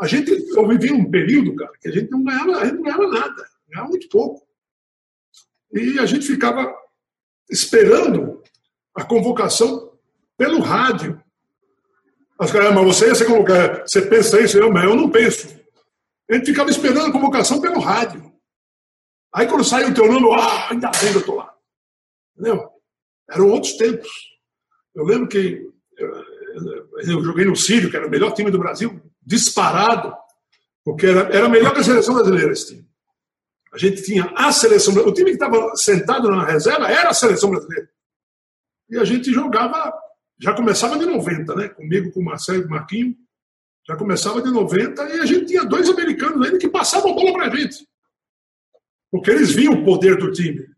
A 0.00 0.06
gente, 0.06 0.30
eu 0.30 0.66
vivi 0.66 0.90
um 0.90 1.10
período, 1.10 1.54
cara, 1.54 1.72
que 1.78 1.88
a 1.88 1.92
gente 1.92 2.10
não 2.10 2.24
ganhava, 2.24 2.56
a 2.56 2.64
gente 2.64 2.76
não 2.76 2.82
ganhava 2.82 3.06
nada, 3.06 3.46
ganhava 3.68 3.88
muito 3.88 4.08
pouco. 4.08 4.46
E 5.74 5.98
a 5.98 6.06
gente 6.06 6.26
ficava 6.26 6.74
esperando 7.50 8.42
a 8.94 9.04
convocação 9.04 9.92
pelo 10.38 10.60
rádio. 10.60 11.22
As 12.38 12.50
caras, 12.50 12.74
mas 12.74 12.84
você 12.84 13.08
ia 13.08 13.14
ser 13.14 13.26
convocado, 13.26 13.82
você 13.86 14.00
pensa 14.00 14.40
isso? 14.40 14.56
Eu, 14.56 14.72
mas 14.72 14.84
eu 14.84 14.96
não 14.96 15.10
penso. 15.10 15.48
A 16.30 16.34
gente 16.34 16.46
ficava 16.46 16.70
esperando 16.70 17.08
a 17.08 17.12
convocação 17.12 17.60
pelo 17.60 17.78
rádio. 17.78 18.32
Aí 19.34 19.46
quando 19.46 19.64
saiu 19.64 19.90
o 19.90 19.94
teu 19.94 20.10
nome, 20.10 20.28
ah, 20.32 20.70
ainda 20.70 20.90
bem 20.92 21.10
que 21.10 21.16
eu 21.16 21.20
estou 21.20 21.36
lá. 21.36 21.54
Entendeu? 22.32 22.79
Eram 23.30 23.48
outros 23.48 23.74
tempos. 23.74 24.10
Eu 24.94 25.04
lembro 25.04 25.28
que 25.28 25.68
eu 27.06 27.24
joguei 27.24 27.44
no 27.44 27.56
Sírio, 27.56 27.90
que 27.90 27.96
era 27.96 28.06
o 28.06 28.10
melhor 28.10 28.32
time 28.32 28.50
do 28.50 28.58
Brasil, 28.58 29.00
disparado, 29.24 30.14
porque 30.84 31.06
era, 31.06 31.20
era 31.34 31.48
melhor 31.48 31.72
que 31.72 31.80
a 31.80 31.84
seleção 31.84 32.14
brasileira 32.14 32.52
esse 32.52 32.68
time. 32.68 32.90
A 33.72 33.78
gente 33.78 34.02
tinha 34.02 34.32
a 34.34 34.50
seleção 34.50 34.92
O 34.94 35.12
time 35.12 35.30
que 35.30 35.36
estava 35.36 35.76
sentado 35.76 36.28
na 36.28 36.44
reserva 36.44 36.90
era 36.90 37.10
a 37.10 37.14
seleção 37.14 37.50
brasileira. 37.50 37.88
E 38.88 38.98
a 38.98 39.04
gente 39.04 39.32
jogava, 39.32 39.92
já 40.40 40.52
começava 40.52 40.98
de 40.98 41.06
90, 41.06 41.54
né? 41.54 41.68
Comigo, 41.68 42.10
com 42.10 42.20
o 42.20 42.24
Marcelo 42.24 42.62
e 42.62 42.64
o 42.64 42.68
Marquinho. 42.68 43.14
Já 43.86 43.96
começava 43.96 44.42
de 44.42 44.50
90 44.50 45.02
e 45.14 45.20
a 45.20 45.26
gente 45.26 45.46
tinha 45.46 45.64
dois 45.64 45.88
americanos 45.88 46.44
ainda 46.44 46.58
que 46.58 46.68
passavam 46.68 47.12
a 47.12 47.14
bola 47.14 47.32
para 47.32 47.46
a 47.46 47.56
gente. 47.56 47.86
Porque 49.10 49.30
eles 49.30 49.52
viam 49.52 49.74
o 49.74 49.84
poder 49.84 50.16
do 50.16 50.32
time. 50.32 50.68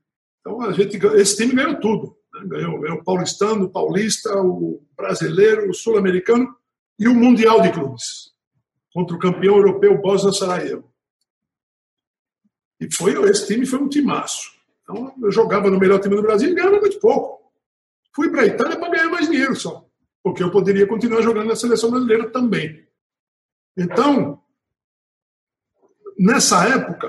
Então 0.41 0.61
a 0.61 0.73
gente, 0.73 0.97
esse 1.17 1.37
time 1.37 1.55
ganhou 1.55 1.81
tudo. 1.81 2.17
Ganhou, 2.45 2.79
o 2.79 3.05
paulistano, 3.05 3.65
o 3.65 3.71
paulista, 3.71 4.35
o 4.41 4.83
brasileiro, 4.97 5.71
o 5.71 5.75
sul-americano 5.75 6.55
e 6.99 7.09
o 7.09 7.15
Mundial 7.15 7.61
de 7.61 7.73
Clubes. 7.73 8.33
Contra 8.93 9.17
o 9.17 9.19
campeão 9.19 9.57
europeu 9.57 10.01
Bosnia 10.01 10.33
Sarajevo. 10.33 10.93
E 12.81 12.93
foi, 12.95 13.13
esse 13.31 13.47
time 13.47 13.65
foi 13.65 13.79
um 13.79 13.89
timaço. 13.89 14.51
Então 14.83 15.15
eu 15.23 15.31
jogava 15.31 15.71
no 15.71 15.79
melhor 15.79 16.01
time 16.01 16.17
do 16.17 16.23
Brasil 16.23 16.51
e 16.51 16.55
ganhava 16.55 16.81
muito 16.81 16.99
pouco. 16.99 17.53
Fui 18.15 18.31
para 18.31 18.43
a 18.43 18.47
Itália 18.47 18.79
para 18.79 18.91
ganhar 18.91 19.09
mais 19.09 19.29
dinheiro 19.29 19.55
só. 19.57 19.87
Porque 20.23 20.43
eu 20.43 20.51
poderia 20.51 20.87
continuar 20.87 21.23
jogando 21.23 21.49
na 21.49 21.57
seleção 21.57 21.91
brasileira 21.91 22.29
também. 22.31 22.87
Então, 23.77 24.43
nessa 26.19 26.69
época, 26.69 27.09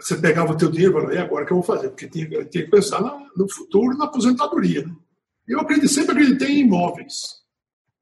você 0.00 0.16
pegava 0.16 0.52
o 0.52 0.56
teu 0.56 0.70
dinheiro 0.70 0.92
e 0.92 0.94
falava, 0.94 1.14
e 1.14 1.18
agora 1.18 1.44
o 1.44 1.46
que 1.46 1.52
eu 1.52 1.56
vou 1.58 1.64
fazer? 1.64 1.88
Porque 1.90 2.08
tinha, 2.08 2.26
tinha 2.26 2.64
que 2.64 2.70
pensar 2.70 3.02
no 3.36 3.48
futuro, 3.50 3.96
na 3.96 4.06
aposentadoria. 4.06 4.86
Né? 4.86 4.94
Eu 5.46 5.60
acreditei, 5.60 5.88
sempre 5.88 6.12
acreditei 6.12 6.48
em 6.48 6.60
imóveis. 6.60 7.40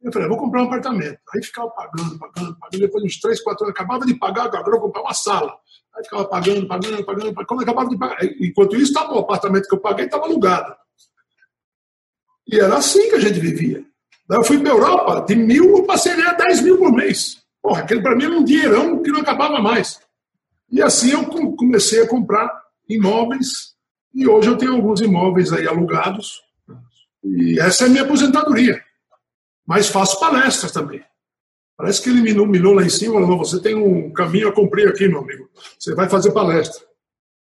Eu 0.00 0.12
falei, 0.12 0.28
vou 0.28 0.38
comprar 0.38 0.62
um 0.62 0.66
apartamento. 0.66 1.18
Aí 1.34 1.42
ficava 1.42 1.68
pagando, 1.70 2.18
pagando, 2.18 2.56
pagando. 2.58 2.80
Depois 2.80 3.02
de 3.02 3.08
uns 3.08 3.20
3, 3.20 3.42
4 3.42 3.64
anos, 3.64 3.74
acabava 3.74 4.06
de 4.06 4.14
pagar, 4.14 4.44
agora 4.44 4.70
vou 4.70 4.82
comprar 4.82 5.02
uma 5.02 5.14
sala. 5.14 5.58
Aí 5.96 6.04
ficava 6.04 6.24
pagando, 6.26 6.68
pagando, 6.68 7.04
pagando. 7.04 7.34
pagando. 7.34 7.46
Quando 7.46 7.62
acabava 7.62 7.88
de 7.88 7.98
pagar. 7.98 8.24
Enquanto 8.40 8.76
isso, 8.76 8.92
estava 8.92 9.14
o 9.14 9.18
apartamento 9.18 9.66
que 9.66 9.74
eu 9.74 9.80
paguei 9.80 10.04
estava 10.04 10.24
alugado. 10.24 10.76
E 12.46 12.60
era 12.60 12.76
assim 12.76 13.08
que 13.08 13.16
a 13.16 13.20
gente 13.20 13.40
vivia. 13.40 13.84
Daí 14.28 14.38
eu 14.38 14.44
fui 14.44 14.58
para 14.58 14.70
a 14.70 14.74
Europa, 14.74 15.20
de 15.26 15.34
mil 15.34 15.78
eu 15.78 15.84
passei 15.84 16.12
a 16.12 16.32
10 16.32 16.60
mil 16.62 16.78
por 16.78 16.92
mês. 16.92 17.42
Porra, 17.60 17.82
aquele 17.82 18.02
para 18.02 18.14
mim 18.14 18.24
era 18.24 18.34
um 18.34 18.44
dinheirão 18.44 19.02
que 19.02 19.10
não 19.10 19.20
acabava 19.20 19.60
mais. 19.60 20.00
E 20.70 20.82
assim 20.82 21.10
eu 21.12 21.24
comecei 21.56 22.02
a 22.02 22.08
comprar 22.08 22.50
imóveis, 22.88 23.74
e 24.14 24.26
hoje 24.26 24.48
eu 24.48 24.56
tenho 24.56 24.74
alguns 24.74 25.00
imóveis 25.00 25.52
aí 25.52 25.66
alugados, 25.66 26.42
e 27.22 27.58
essa 27.58 27.84
é 27.84 27.86
a 27.86 27.90
minha 27.90 28.02
aposentadoria. 28.02 28.82
Mas 29.66 29.88
faço 29.88 30.18
palestras 30.18 30.72
também. 30.72 31.02
Parece 31.76 32.02
que 32.02 32.08
ele 32.08 32.22
me 32.22 32.30
iluminou 32.30 32.74
lá 32.74 32.82
em 32.82 32.88
cima, 32.88 33.20
falou, 33.20 33.38
você 33.38 33.60
tem 33.60 33.74
um 33.74 34.12
caminho 34.12 34.48
a 34.48 34.52
cumprir 34.52 34.88
aqui, 34.88 35.06
meu 35.06 35.20
amigo. 35.20 35.48
Você 35.78 35.94
vai 35.94 36.08
fazer 36.08 36.32
palestra. 36.32 36.84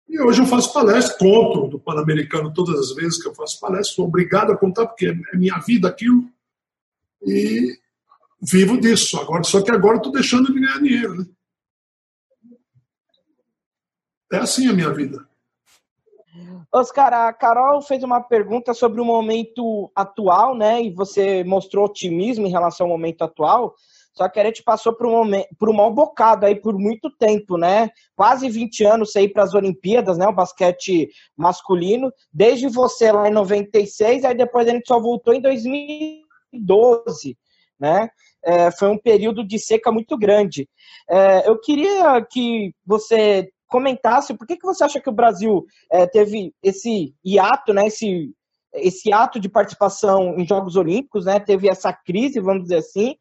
E 0.08 0.22
hoje 0.22 0.42
eu 0.42 0.46
faço 0.46 0.72
palestra, 0.72 1.18
conto 1.18 1.68
do 1.68 1.80
Pan-Americano 1.80 2.54
todas 2.54 2.80
as 2.80 2.96
vezes 2.96 3.22
que 3.22 3.28
eu 3.28 3.34
faço 3.34 3.60
palestra, 3.60 3.96
sou 3.96 4.06
obrigado 4.06 4.52
a 4.52 4.58
contar, 4.58 4.86
porque 4.86 5.08
é 5.08 5.38
minha 5.38 5.58
vida 5.60 5.90
aquilo. 5.90 6.30
E 7.26 7.78
vivo 8.42 8.80
disso. 8.80 9.20
Agora, 9.20 9.44
só 9.44 9.62
que 9.62 9.72
agora 9.72 9.98
estou 9.98 10.12
deixando 10.12 10.54
de 10.54 10.60
ganhar 10.60 10.80
dinheiro. 10.80 11.16
Né? 11.16 11.26
É 14.34 14.38
assim 14.38 14.68
a 14.68 14.74
minha 14.74 14.92
vida. 14.92 15.24
Oscar, 16.72 17.14
a 17.14 17.32
Carol 17.32 17.80
fez 17.84 18.02
uma 18.04 18.20
pergunta 18.20 18.74
sobre 18.74 19.00
o 19.00 19.06
momento 19.06 19.92
atual, 19.96 20.56
né? 20.56 20.82
E 20.82 20.90
você 20.90 21.44
mostrou 21.44 21.86
otimismo 21.86 22.48
em 22.48 22.50
relação 22.50 22.88
ao 22.88 22.92
momento 22.92 23.24
atual. 23.24 23.76
Só 24.12 24.28
que 24.28 24.40
a 24.40 24.46
gente 24.46 24.64
passou 24.64 24.94
por 24.96 25.06
um, 25.06 25.12
momento, 25.12 25.48
por 25.60 25.70
um 25.70 25.74
mau 25.74 25.94
bocado 25.94 26.48
aí 26.48 26.56
por 26.56 26.80
muito 26.80 27.12
tempo, 27.12 27.60
né? 27.60 27.92
Quase 28.16 28.50
20 28.50 28.84
anos 28.86 29.12
sem 29.12 29.26
ir 29.26 29.30
para 29.30 29.44
as 29.44 29.54
Olimpíadas, 29.54 30.18
né? 30.18 30.28
O 30.28 30.34
basquete 30.34 31.12
masculino. 31.38 32.12
Desde 32.34 32.68
você 32.68 33.12
lá 33.12 33.30
em 33.30 33.34
96, 33.34 34.26
aí 34.26 34.34
depois 34.34 34.68
a 34.68 34.72
gente 34.72 34.88
só 34.88 35.00
voltou 35.00 35.32
em 35.32 35.42
2012, 35.42 37.38
né? 37.80 38.10
É, 38.44 38.72
foi 38.72 38.90
um 38.90 38.98
período 38.98 39.46
de 39.46 39.60
seca 39.60 39.92
muito 39.92 40.18
grande. 40.18 40.68
É, 41.08 41.48
eu 41.48 41.60
queria 41.60 42.20
que 42.30 42.74
você 42.84 43.53
comentasse 43.74 44.36
por 44.36 44.46
que, 44.46 44.56
que 44.56 44.68
você 44.68 44.84
acha 44.84 45.02
que 45.02 45.10
o 45.10 45.14
Brasil 45.14 45.66
é, 45.92 46.06
teve 46.06 46.54
esse 46.62 47.16
hiato, 47.26 47.74
né? 47.74 47.88
Esse, 47.88 48.32
esse 48.72 49.12
ato 49.12 49.40
de 49.40 49.50
participação 49.50 50.36
em 50.38 50.46
Jogos 50.46 50.76
Olímpicos, 50.76 51.26
né? 51.26 51.40
Teve 51.40 51.68
essa 51.68 51.92
crise, 51.92 52.40
vamos 52.40 52.64
dizer 52.64 52.78
assim, 52.78 53.16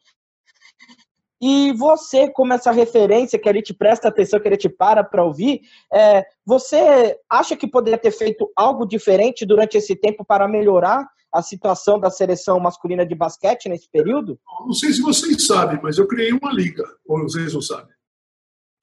e 1.41 1.73
você, 1.73 2.31
como 2.31 2.53
essa 2.53 2.71
referência 2.71 3.39
que 3.39 3.49
ele 3.49 3.63
te 3.63 3.73
presta 3.73 4.09
atenção, 4.09 4.39
que 4.39 4.47
ele 4.47 4.59
te 4.59 4.69
para 4.69 5.03
para 5.03 5.25
ouvir, 5.25 5.63
é, 5.91 6.23
você 6.45 7.19
acha 7.29 7.57
que 7.57 7.67
poderia 7.67 7.99
ter 7.99 8.13
feito 8.13 8.53
algo 8.55 8.87
diferente 8.87 9.47
durante 9.47 9.79
esse 9.79 9.97
tempo 9.97 10.25
para 10.25 10.47
melhorar 10.47 11.09
a 11.33 11.41
situação 11.41 11.99
da 11.99 12.11
seleção 12.11 12.61
masculina 12.61 13.07
de 13.07 13.15
basquete 13.15 13.71
nesse 13.71 13.89
período? 13.91 14.39
Não 14.67 14.75
sei 14.75 14.93
se 14.93 15.01
vocês 15.01 15.47
sabem, 15.47 15.81
mas 15.83 15.97
eu 15.97 16.07
criei 16.07 16.31
uma 16.31 16.53
liga, 16.53 16.85
ou 17.07 17.23
vocês 17.23 17.55
não 17.55 17.63
sabem. 17.63 17.93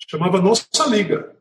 Chamava 0.09 0.41
Nossa 0.41 0.87
Liga. 0.87 1.35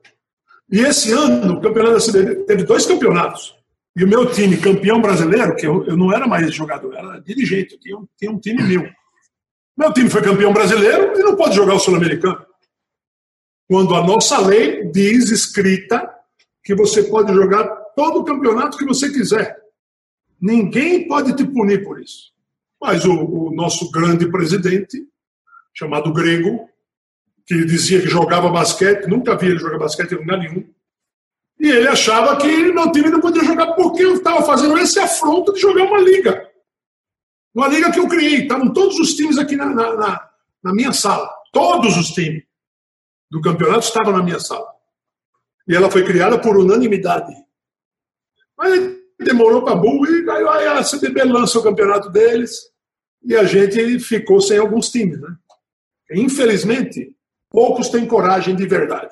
E 0.71 0.81
esse 0.81 1.13
ano, 1.13 1.55
o 1.55 1.61
campeonato 1.61 1.95
da 1.95 2.13
CBB 2.13 2.45
teve 2.45 2.65
dois 2.65 2.85
campeonatos. 2.85 3.57
E 3.97 4.05
o 4.05 4.09
meu 4.09 4.31
time, 4.31 4.57
campeão 4.59 5.01
brasileiro, 5.01 5.57
que 5.57 5.67
eu, 5.67 5.85
eu 5.87 5.97
não 5.97 6.13
era 6.13 6.27
mais 6.27 6.55
jogador, 6.55 6.95
era 6.95 7.19
dirigente, 7.21 7.75
eu 7.75 7.81
tinha, 7.81 7.99
um, 7.99 8.09
tinha 8.17 8.31
um 8.31 8.39
time 8.39 8.63
meu. 8.63 8.89
Meu 9.77 9.93
time 9.93 10.11
foi 10.11 10.23
campeão 10.23 10.53
brasileiro 10.53 11.19
e 11.19 11.23
não 11.23 11.37
pode 11.37 11.57
jogar 11.57 11.75
o 11.75 11.79
Sul-Americano. 11.79 12.45
Quando 13.67 13.95
a 13.95 14.07
nossa 14.07 14.39
lei 14.41 14.85
diz, 14.91 15.31
escrita, 15.31 16.09
que 16.63 16.75
você 16.75 17.03
pode 17.03 17.33
jogar 17.33 17.67
todo 17.97 18.21
o 18.21 18.25
campeonato 18.25 18.77
que 18.77 18.85
você 18.85 19.11
quiser. 19.11 19.57
Ninguém 20.41 21.09
pode 21.09 21.35
te 21.35 21.45
punir 21.45 21.83
por 21.83 22.01
isso. 22.01 22.33
Mas 22.81 23.05
o, 23.05 23.13
o 23.13 23.55
nosso 23.55 23.91
grande 23.91 24.31
presidente, 24.31 25.05
chamado 25.75 26.13
Grego, 26.13 26.68
que 27.49 27.65
dizia 27.65 28.03
que 28.03 28.09
jogava 28.09 28.51
basquete, 28.51 29.07
nunca 29.07 29.35
vi 29.35 29.47
ele 29.47 29.59
jogar 29.59 29.79
basquete 29.79 30.13
em 30.13 30.17
lugar 30.17 30.39
nenhum. 30.39 30.71
E 31.59 31.71
ele 31.71 31.89
achava 31.89 32.37
que 32.37 32.47
meu 32.47 32.93
time 32.93 33.09
não 33.09 33.21
podia 33.21 33.43
jogar 33.43 33.73
porque 33.73 34.05
eu 34.05 34.17
estava 34.17 34.45
fazendo 34.45 34.77
esse 34.77 35.01
afronto 35.01 35.55
de 35.55 35.61
jogar 35.61 35.85
uma 35.85 35.99
liga. 35.99 36.47
Uma 37.55 37.67
liga 37.69 37.91
que 37.91 37.99
eu 37.99 38.07
criei. 38.07 38.43
Estavam 38.43 38.71
todos 38.71 38.99
os 38.99 39.15
times 39.15 39.39
aqui 39.39 39.57
na, 39.57 39.65
na, 39.65 39.97
na, 39.97 40.31
na 40.63 40.75
minha 40.75 40.93
sala. 40.93 41.27
Todos 41.51 41.97
os 41.97 42.09
times 42.11 42.45
do 43.31 43.41
campeonato 43.41 43.87
estavam 43.87 44.13
na 44.13 44.23
minha 44.23 44.39
sala. 44.39 44.69
E 45.67 45.75
ela 45.75 45.91
foi 45.91 46.05
criada 46.05 46.39
por 46.39 46.55
unanimidade. 46.55 47.33
Mas 48.59 48.95
demorou 49.19 49.65
para 49.65 49.75
burro 49.75 50.07
e 50.07 50.31
aí 50.31 50.67
a 50.67 50.85
CBB 50.85 51.25
lança 51.25 51.59
o 51.59 51.63
campeonato 51.63 52.11
deles 52.11 52.53
e 53.25 53.35
a 53.35 53.45
gente 53.45 53.99
ficou 54.01 54.39
sem 54.39 54.59
alguns 54.59 54.91
times. 54.91 55.19
Né? 55.19 55.35
Infelizmente, 56.13 57.17
poucos 57.51 57.89
têm 57.89 58.07
coragem 58.07 58.55
de 58.55 58.67
verdade. 58.67 59.11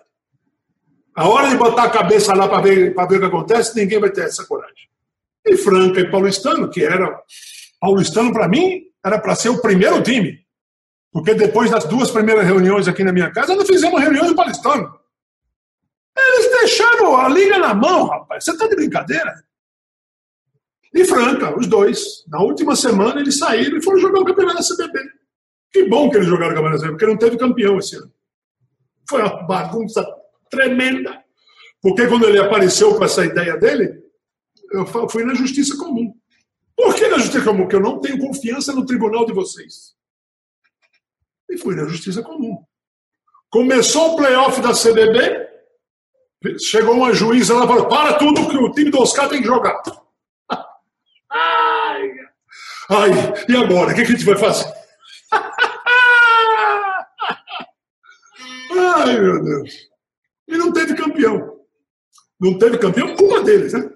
A 1.15 1.29
hora 1.29 1.49
de 1.49 1.57
botar 1.57 1.85
a 1.85 1.91
cabeça 1.91 2.35
lá 2.35 2.47
para 2.49 2.61
ver, 2.61 2.95
ver 2.95 3.17
o 3.17 3.21
que 3.21 3.25
acontece, 3.25 3.75
ninguém 3.75 3.99
vai 3.99 4.11
ter 4.11 4.25
essa 4.25 4.45
coragem. 4.45 4.89
E 5.47 5.57
Franca 5.57 6.01
e 6.01 6.11
Paulistano, 6.11 6.69
que 6.69 6.85
era 6.85 7.19
Paulistano, 7.81 8.33
para 8.33 8.49
mim, 8.49 8.83
era 9.05 9.19
para 9.19 9.35
ser 9.35 9.49
o 9.49 9.63
primeiro 9.63 10.03
time. 10.03 10.45
Porque 11.13 11.33
depois 11.33 11.71
das 11.71 11.85
duas 11.85 12.11
primeiras 12.11 12.45
reuniões 12.45 12.87
aqui 12.87 13.03
na 13.03 13.13
minha 13.13 13.31
casa, 13.31 13.55
nós 13.55 13.67
fizemos 13.67 14.01
reunião 14.01 14.27
de 14.27 14.35
Paulistano. 14.35 14.95
Eles 16.15 16.51
deixaram 16.51 17.17
a 17.17 17.29
liga 17.29 17.59
na 17.59 17.75
mão, 17.75 18.07
rapaz. 18.07 18.45
Você 18.45 18.51
está 18.51 18.67
de 18.67 18.77
brincadeira? 18.77 19.43
E 20.93 21.05
Franca, 21.05 21.59
os 21.59 21.67
dois. 21.67 22.25
Na 22.29 22.41
última 22.41 22.75
semana 22.75 23.21
eles 23.21 23.39
saíram 23.39 23.79
e 23.79 23.83
foram 23.83 24.01
jogar 24.01 24.21
o 24.21 24.25
campeonato 24.25 24.59
da 24.59 24.65
CBB. 24.65 24.99
Que 25.73 25.85
bom 25.89 26.11
que 26.11 26.17
eles 26.17 26.29
jogaram 26.29 26.53
o 26.53 26.55
campeonato 26.55 26.83
da 26.83 26.89
CBB, 26.89 26.99
porque 26.99 27.13
não 27.13 27.19
teve 27.19 27.39
campeão 27.39 27.79
esse 27.79 27.97
ano. 27.97 28.13
Foi 29.09 29.23
uma 29.23 29.43
bagunça 29.45 30.05
tremenda. 30.51 31.25
Porque 31.81 32.07
quando 32.07 32.27
ele 32.27 32.39
apareceu 32.39 32.95
com 32.97 33.05
essa 33.05 33.25
ideia 33.25 33.57
dele, 33.57 34.03
eu 34.73 35.09
fui 35.09 35.25
na 35.25 35.35
justiça 35.35 35.77
comum. 35.77 36.13
Por 36.77 36.95
que 36.95 37.09
na 37.09 37.17
Justiça 37.17 37.43
Comum? 37.43 37.63
Porque 37.63 37.77
eu 37.77 37.81
não 37.81 37.99
tenho 37.99 38.19
confiança 38.19 38.73
no 38.73 38.85
tribunal 38.85 39.25
de 39.25 39.33
vocês. 39.33 39.97
E 41.49 41.57
fui 41.57 41.75
na 41.75 41.87
Justiça 41.87 42.23
Comum. 42.23 42.63
Começou 43.49 44.13
o 44.13 44.17
playoff 44.17 44.61
da 44.61 44.73
CBB, 44.75 45.49
chegou 46.59 46.97
uma 46.97 47.15
juíza 47.15 47.55
lá 47.55 47.65
e 47.65 47.69
falou: 47.69 47.89
para 47.89 48.15
tudo 48.19 48.49
que 48.49 48.59
o 48.59 48.71
time 48.73 48.91
do 48.91 49.01
Oscar 49.01 49.29
tem 49.29 49.41
que 49.41 49.47
jogar. 49.47 49.81
Ai, 51.31 52.11
ai, 52.89 53.11
e 53.49 53.57
agora? 53.57 53.93
O 53.93 53.95
que 53.95 54.01
a 54.01 54.05
gente 54.05 54.25
vai 54.25 54.39
fazer? 54.39 54.73
Ai, 58.97 59.21
meu 59.21 59.43
Deus. 59.45 59.91
E 60.49 60.57
não 60.57 60.73
teve 60.73 60.95
campeão. 60.95 61.61
Não 62.41 62.59
teve 62.59 62.79
campeão, 62.79 63.15
culpa 63.15 63.43
deles, 63.43 63.73
né? 63.73 63.91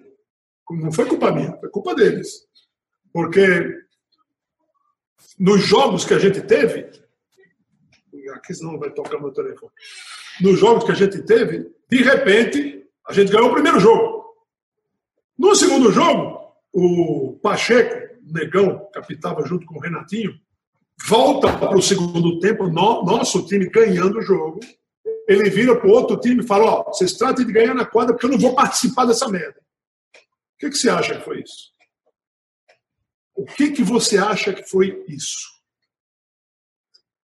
Não 0.71 0.93
foi 0.93 1.07
culpa 1.07 1.33
minha, 1.33 1.57
foi 1.59 1.69
culpa 1.71 1.95
deles. 1.95 2.47
Porque 3.13 3.41
nos 5.39 5.63
jogos 5.63 6.05
que 6.05 6.15
a 6.15 6.19
gente 6.19 6.41
teve, 6.43 6.91
aqui 8.35 8.55
senão 8.55 8.79
vai 8.79 8.91
tocar 8.91 9.19
meu 9.19 9.33
telefone. 9.33 9.73
Nos 10.41 10.59
jogos 10.59 10.85
que 10.85 10.93
a 10.93 10.95
gente 10.95 11.23
teve, 11.23 11.71
de 11.89 12.03
repente, 12.03 12.87
a 13.09 13.13
gente 13.13 13.33
ganhou 13.33 13.49
o 13.51 13.55
primeiro 13.55 13.81
jogo. 13.81 14.25
No 15.39 15.55
segundo 15.55 15.91
jogo, 15.91 16.55
o 16.73 17.39
Pacheco, 17.43 18.17
Negão, 18.23 18.89
capitava 18.93 19.45
junto 19.47 19.67
com 19.67 19.77
o 19.77 19.81
Renatinho, 19.81 20.39
volta 21.09 21.57
para 21.57 21.77
o 21.77 21.83
segundo 21.83 22.39
tempo, 22.39 22.69
no, 22.69 23.03
nosso 23.05 23.45
time 23.47 23.69
ganhando 23.69 24.19
o 24.19 24.23
jogo. 24.23 24.61
Ele 25.29 25.49
vira 25.51 25.77
para 25.77 25.89
o 25.89 25.93
outro 25.93 26.19
time 26.19 26.43
e 26.43 26.47
fala: 26.47 26.65
Ó, 26.65 26.85
vocês 26.85 27.13
tratem 27.13 27.47
de 27.47 27.53
ganhar 27.53 27.75
na 27.75 27.85
quadra 27.85 28.15
porque 28.15 28.27
eu 28.27 28.31
não 28.31 28.39
vou 28.39 28.55
participar 28.55 29.05
dessa 29.05 29.29
merda. 29.29 29.61
O 30.15 30.59
que, 30.59 30.71
que 30.71 30.77
você 30.77 30.91
acha 30.91 31.17
que 31.17 31.25
foi 31.25 31.41
isso? 31.41 31.71
O 33.35 33.45
que, 33.45 33.71
que 33.71 33.83
você 33.83 34.19
acha 34.19 34.53
que 34.53 34.69
foi 34.69 35.05
isso? 35.09 35.49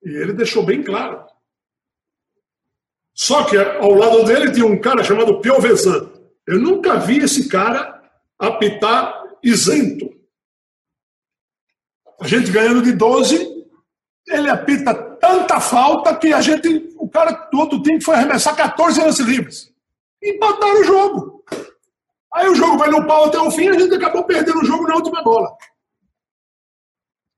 E 0.05 0.11
ele 0.11 0.33
deixou 0.33 0.65
bem 0.65 0.83
claro. 0.83 1.27
Só 3.15 3.45
que 3.45 3.57
ao 3.57 3.93
lado 3.95 4.25
dele 4.25 4.53
tinha 4.53 4.67
um 4.67 4.81
cara 4.81 5.03
chamado 5.03 5.41
Piovesan. 5.41 6.13
Eu 6.47 6.61
nunca 6.61 6.99
vi 6.99 7.19
esse 7.19 7.49
cara 7.49 8.03
apitar 8.39 9.25
isento. 9.43 10.13
A 12.21 12.27
gente 12.27 12.51
ganhando 12.51 12.83
de 12.83 12.93
12, 12.93 13.67
ele 14.29 14.51
apita 14.51 14.95
tanta 15.25 15.59
falta 15.59 16.15
que 16.15 16.33
a 16.33 16.41
gente, 16.43 16.93
o 16.99 17.09
cara 17.09 17.33
do 17.51 17.59
outro 17.59 17.83
time 17.83 18.01
foi 18.01 18.15
arremessar 18.15 18.55
14 18.55 19.01
lances 19.01 19.27
livres. 19.27 19.73
E 20.21 20.39
botaram 20.39 20.81
o 20.81 20.85
jogo. 20.85 21.45
Aí 22.35 22.49
o 22.49 22.55
jogo 22.55 22.77
vai 22.77 22.91
no 22.91 23.07
pau 23.07 23.27
até 23.27 23.39
o 23.39 23.51
fim 23.51 23.65
e 23.65 23.69
a 23.69 23.79
gente 23.79 23.95
acabou 23.95 24.25
perdendo 24.25 24.59
o 24.59 24.65
jogo 24.65 24.87
na 24.87 24.97
última 24.97 25.23
bola. 25.23 25.57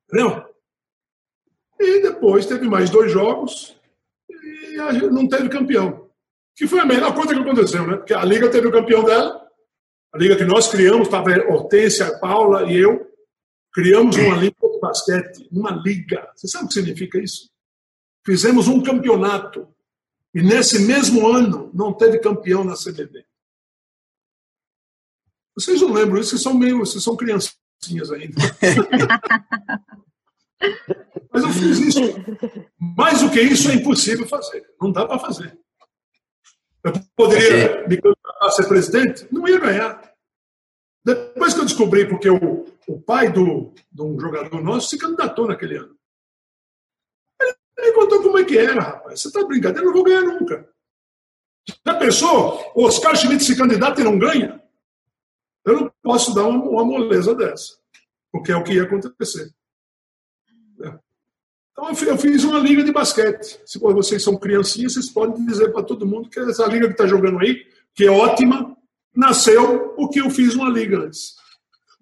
Entendeu? 0.09 0.44
E 1.79 2.03
depois 2.03 2.46
teve 2.46 2.66
mais 2.66 2.90
dois 2.90 3.12
jogos 3.12 3.77
e 4.29 4.81
a 4.81 4.92
gente 4.92 5.11
não 5.11 5.29
teve 5.29 5.49
campeão. 5.49 6.09
Que 6.57 6.66
foi 6.66 6.81
a 6.81 6.87
melhor 6.87 7.14
coisa 7.14 7.35
que 7.35 7.40
aconteceu, 7.40 7.87
né? 7.87 7.96
Porque 7.99 8.14
a 8.14 8.25
Liga 8.25 8.51
teve 8.51 8.66
o 8.66 8.72
campeão 8.72 9.05
dela, 9.05 9.46
a 10.12 10.18
Liga 10.18 10.37
que 10.37 10.44
nós 10.44 10.68
criamos, 10.68 11.07
estava 11.07 11.31
Hortência, 11.53 12.18
Paula 12.18 12.70
e 12.72 12.79
eu, 12.79 13.07
criamos 13.72 14.16
uma 14.16 14.37
liga 14.37 14.57
de 14.62 14.81
basquete, 14.81 15.49
uma 15.53 15.70
liga. 15.70 16.27
Você 16.35 16.49
sabe 16.49 16.64
o 16.64 16.68
que 16.68 16.75
significa 16.75 17.18
isso? 17.18 17.55
Fizemos 18.27 18.67
um 18.67 18.83
campeonato. 18.83 19.73
E 20.35 20.43
nesse 20.43 20.81
mesmo 20.81 21.29
ano 21.29 21.71
não 21.73 21.95
teve 21.95 22.19
campeão 22.19 22.65
na 22.65 22.75
CBB. 22.75 23.25
Vocês 25.55 25.81
não 25.81 25.93
lembram 25.93 26.21
isso, 26.21 26.31
vocês 26.31 26.43
são 26.43 26.53
meio, 26.53 26.79
vocês 26.79 27.03
são 27.03 27.17
criancinhas 27.17 28.11
ainda. 28.12 28.37
Mas 31.33 31.43
eu 31.45 31.51
fiz 31.51 31.79
isso. 31.79 32.01
Mais 32.79 33.21
do 33.21 33.31
que 33.31 33.41
isso 33.41 33.71
é 33.71 33.75
impossível 33.75 34.27
fazer. 34.27 34.67
Não 34.81 34.91
dá 34.91 35.07
para 35.07 35.19
fazer. 35.19 35.59
Eu 36.83 36.93
poderia 37.15 37.87
me 37.89 37.97
candidatar 37.97 38.47
a 38.47 38.51
ser 38.51 38.69
presidente? 38.69 39.27
Não 39.31 39.47
ia 39.49 39.59
ganhar. 39.59 40.12
Depois 41.05 41.55
que 41.55 41.61
eu 41.61 41.65
descobri, 41.65 42.09
porque 42.09 42.29
o, 42.29 42.67
o 42.87 43.01
pai 43.01 43.31
do, 43.31 43.73
de 43.91 44.03
um 44.03 44.19
jogador 44.19 44.62
nosso 44.62 44.91
se 44.91 44.99
candidatou 44.99 45.47
naquele 45.47 45.79
ano. 45.79 45.95
Me 47.87 47.92
contou 47.92 48.22
como 48.22 48.38
é 48.38 48.44
que 48.44 48.59
era, 48.59 48.81
rapaz. 48.81 49.20
Você 49.20 49.29
está 49.29 49.44
brincadeira, 49.44 49.83
eu 49.83 49.87
não 49.87 49.92
vou 49.92 50.05
ganhar 50.05 50.22
nunca. 50.22 50.68
Já 51.87 51.94
pensou? 51.94 52.72
Oscar 52.75 53.16
Schmidt 53.16 53.44
se 53.44 53.57
candidata 53.57 54.01
e 54.01 54.05
não 54.05 54.18
ganha? 54.18 54.61
Eu 55.64 55.81
não 55.81 55.92
posso 56.03 56.35
dar 56.35 56.44
uma, 56.44 56.64
uma 56.64 56.85
moleza 56.85 57.35
dessa, 57.35 57.75
porque 58.33 58.53
é 58.53 58.57
o 58.57 58.62
que 58.62 58.75
ia 58.75 58.83
acontecer. 58.85 59.51
Então 61.79 61.90
eu 62.09 62.16
fiz 62.16 62.42
uma 62.42 62.59
liga 62.59 62.83
de 62.83 62.90
basquete. 62.90 63.61
Se 63.66 63.79
vocês 63.79 64.22
são 64.22 64.37
criancinhas, 64.37 64.94
vocês 64.94 65.11
podem 65.11 65.44
dizer 65.44 65.72
para 65.72 65.83
todo 65.83 66.07
mundo 66.07 66.31
que 66.31 66.40
essa 66.40 66.66
liga 66.66 66.87
que 66.87 66.92
está 66.92 67.07
jogando 67.07 67.38
aí, 67.38 67.66
que 67.94 68.07
é 68.07 68.11
ótima, 68.11 68.77
nasceu 69.14 69.90
porque 69.90 70.20
eu 70.20 70.31
fiz 70.31 70.55
uma 70.55 70.70
liga 70.70 70.99
antes. 70.99 71.35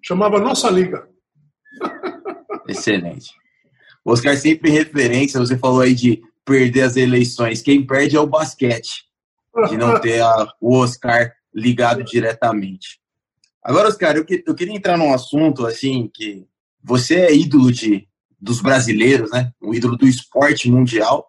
Chamava 0.01 0.39
Nossa 0.39 0.69
Liga. 0.69 1.09
Excelente. 2.69 3.31
Oscar, 4.05 4.37
sempre 4.37 4.69
referência, 4.69 5.39
você 5.39 5.57
falou 5.57 5.81
aí 5.81 5.95
de 5.95 6.21
perder 6.45 6.83
as 6.83 6.95
eleições. 6.95 7.61
Quem 7.61 7.85
perde 7.85 8.15
é 8.15 8.19
o 8.19 8.27
basquete, 8.27 9.05
de 9.67 9.77
não 9.77 9.99
ter 9.99 10.21
a, 10.21 10.47
o 10.61 10.77
Oscar 10.77 11.33
ligado 11.53 12.03
diretamente. 12.03 12.99
Agora, 13.63 13.87
Oscar, 13.87 14.15
eu, 14.15 14.23
que, 14.23 14.43
eu 14.45 14.53
queria 14.53 14.75
entrar 14.75 14.95
num 14.95 15.11
assunto 15.11 15.65
assim 15.65 16.09
que 16.13 16.45
você 16.83 17.15
é 17.15 17.35
ídolo 17.35 17.71
de 17.71 18.07
dos 18.39 18.61
brasileiros, 18.61 19.31
né? 19.31 19.51
Um 19.59 19.73
ídolo 19.73 19.97
do 19.97 20.07
esporte 20.07 20.69
mundial. 20.69 21.27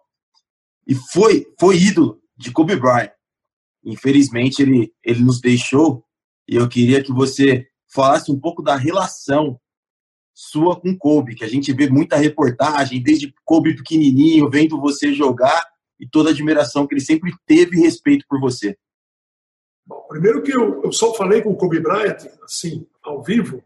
E 0.85 0.93
foi, 0.93 1.47
foi 1.59 1.77
ídolo 1.77 2.21
de 2.37 2.51
Kobe 2.51 2.75
Bryant. 2.75 3.09
Infelizmente, 3.83 4.61
ele, 4.61 4.93
ele 5.03 5.21
nos 5.23 5.41
deixou 5.41 6.05
e 6.47 6.55
eu 6.55 6.67
queria 6.69 7.03
que 7.03 7.11
você 7.11 7.65
falasse 7.91 8.31
um 8.31 8.39
pouco 8.39 8.61
da 8.61 8.75
relação 8.75 9.59
sua 10.39 10.79
com 10.79 10.95
Kobe, 10.95 11.33
que 11.33 11.43
a 11.43 11.47
gente 11.47 11.73
vê 11.73 11.89
muita 11.89 12.15
reportagem, 12.15 13.01
desde 13.01 13.33
Kobe 13.43 13.75
pequenininho, 13.75 14.51
vendo 14.51 14.79
você 14.79 15.11
jogar 15.11 15.59
e 15.99 16.07
toda 16.07 16.29
a 16.29 16.31
admiração 16.31 16.85
que 16.85 16.93
ele 16.93 17.01
sempre 17.01 17.33
teve 17.47 17.75
e 17.75 17.81
respeito 17.81 18.23
por 18.29 18.39
você. 18.39 18.77
primeiro 20.07 20.43
que 20.43 20.55
eu, 20.55 20.83
eu 20.83 20.91
só 20.91 21.11
falei 21.15 21.41
com 21.41 21.49
o 21.49 21.55
Kobe 21.55 21.79
Bryant, 21.79 22.27
assim, 22.43 22.85
ao 23.01 23.23
vivo, 23.23 23.63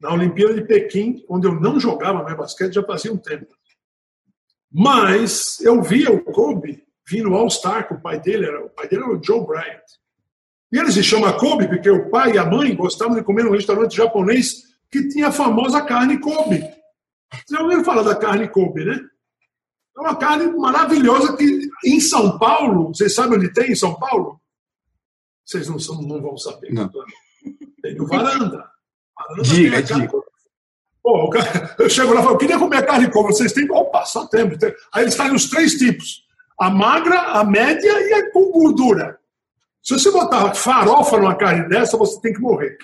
na 0.00 0.14
Olimpíada 0.14 0.54
de 0.54 0.62
Pequim, 0.62 1.22
onde 1.28 1.46
eu 1.46 1.60
não 1.60 1.78
jogava 1.78 2.22
mais 2.22 2.38
basquete 2.38 2.72
já 2.72 2.82
fazia 2.82 3.12
um 3.12 3.18
tempo. 3.18 3.54
Mas 4.72 5.60
eu 5.60 5.82
via 5.82 6.10
o 6.10 6.24
Kobe 6.24 6.84
vindo 7.06 7.28
no 7.28 7.36
All-Star, 7.36 7.86
que 7.86 7.92
o 7.92 8.00
pai 8.00 8.18
dele 8.18 8.46
era, 8.46 8.64
o 8.64 8.70
pai 8.70 8.88
dele 8.88 9.02
era 9.02 9.12
o 9.12 9.22
Joe 9.22 9.46
Bryant. 9.46 9.82
E 10.72 10.78
ele 10.78 10.90
se 10.90 11.04
chama 11.04 11.38
Kobe 11.38 11.68
porque 11.68 11.90
o 11.90 12.08
pai 12.08 12.32
e 12.32 12.38
a 12.38 12.46
mãe 12.46 12.74
gostavam 12.74 13.14
de 13.14 13.22
comer 13.22 13.44
num 13.44 13.52
restaurante 13.52 13.94
japonês 13.94 14.73
que 14.94 15.08
tinha 15.08 15.26
a 15.26 15.32
famosa 15.32 15.82
carne 15.82 16.20
Kobe. 16.20 16.60
Vocês 16.60 17.50
já 17.50 17.60
ouviram 17.60 17.82
falar 17.82 18.04
da 18.04 18.14
carne 18.14 18.46
Kobe, 18.46 18.84
né? 18.84 19.00
É 19.96 20.00
uma 20.00 20.14
carne 20.14 20.46
maravilhosa 20.56 21.36
que 21.36 21.68
em 21.84 21.98
São 21.98 22.38
Paulo, 22.38 22.94
vocês 22.94 23.12
sabem 23.12 23.36
onde 23.36 23.52
tem 23.52 23.72
em 23.72 23.74
São 23.74 23.96
Paulo? 23.96 24.40
Vocês 25.44 25.68
não, 25.68 25.80
são, 25.80 26.00
não 26.00 26.22
vão 26.22 26.36
saber. 26.36 26.72
Não. 26.72 26.88
Tem 27.82 27.96
no 27.96 28.06
Varanda. 28.06 28.70
varanda 29.18 29.42
diga, 29.42 29.82
diga. 29.82 30.12
Pô, 31.02 31.28
cara, 31.28 31.74
eu 31.76 31.90
chego 31.90 32.14
lá 32.14 32.20
e 32.20 32.22
falo, 32.22 32.36
eu 32.36 32.38
queria 32.38 32.58
comer 32.58 32.86
carne 32.86 33.10
Kobe. 33.10 33.32
Vocês 33.32 33.52
têm? 33.52 33.68
Opa, 33.72 34.04
só 34.04 34.28
temos. 34.28 34.62
Aí 34.92 35.02
eles 35.02 35.16
fazem 35.16 35.34
os 35.34 35.50
três 35.50 35.74
tipos. 35.74 36.22
A 36.56 36.70
magra, 36.70 37.20
a 37.20 37.42
média 37.42 37.90
e 37.90 38.12
a 38.14 38.30
com 38.30 38.52
gordura. 38.52 39.18
Se 39.82 39.94
você 39.94 40.12
botar 40.12 40.54
farofa 40.54 41.18
numa 41.18 41.34
carne 41.34 41.68
dessa, 41.68 41.96
você 41.96 42.20
tem 42.20 42.32
que 42.32 42.40
morrer. 42.40 42.78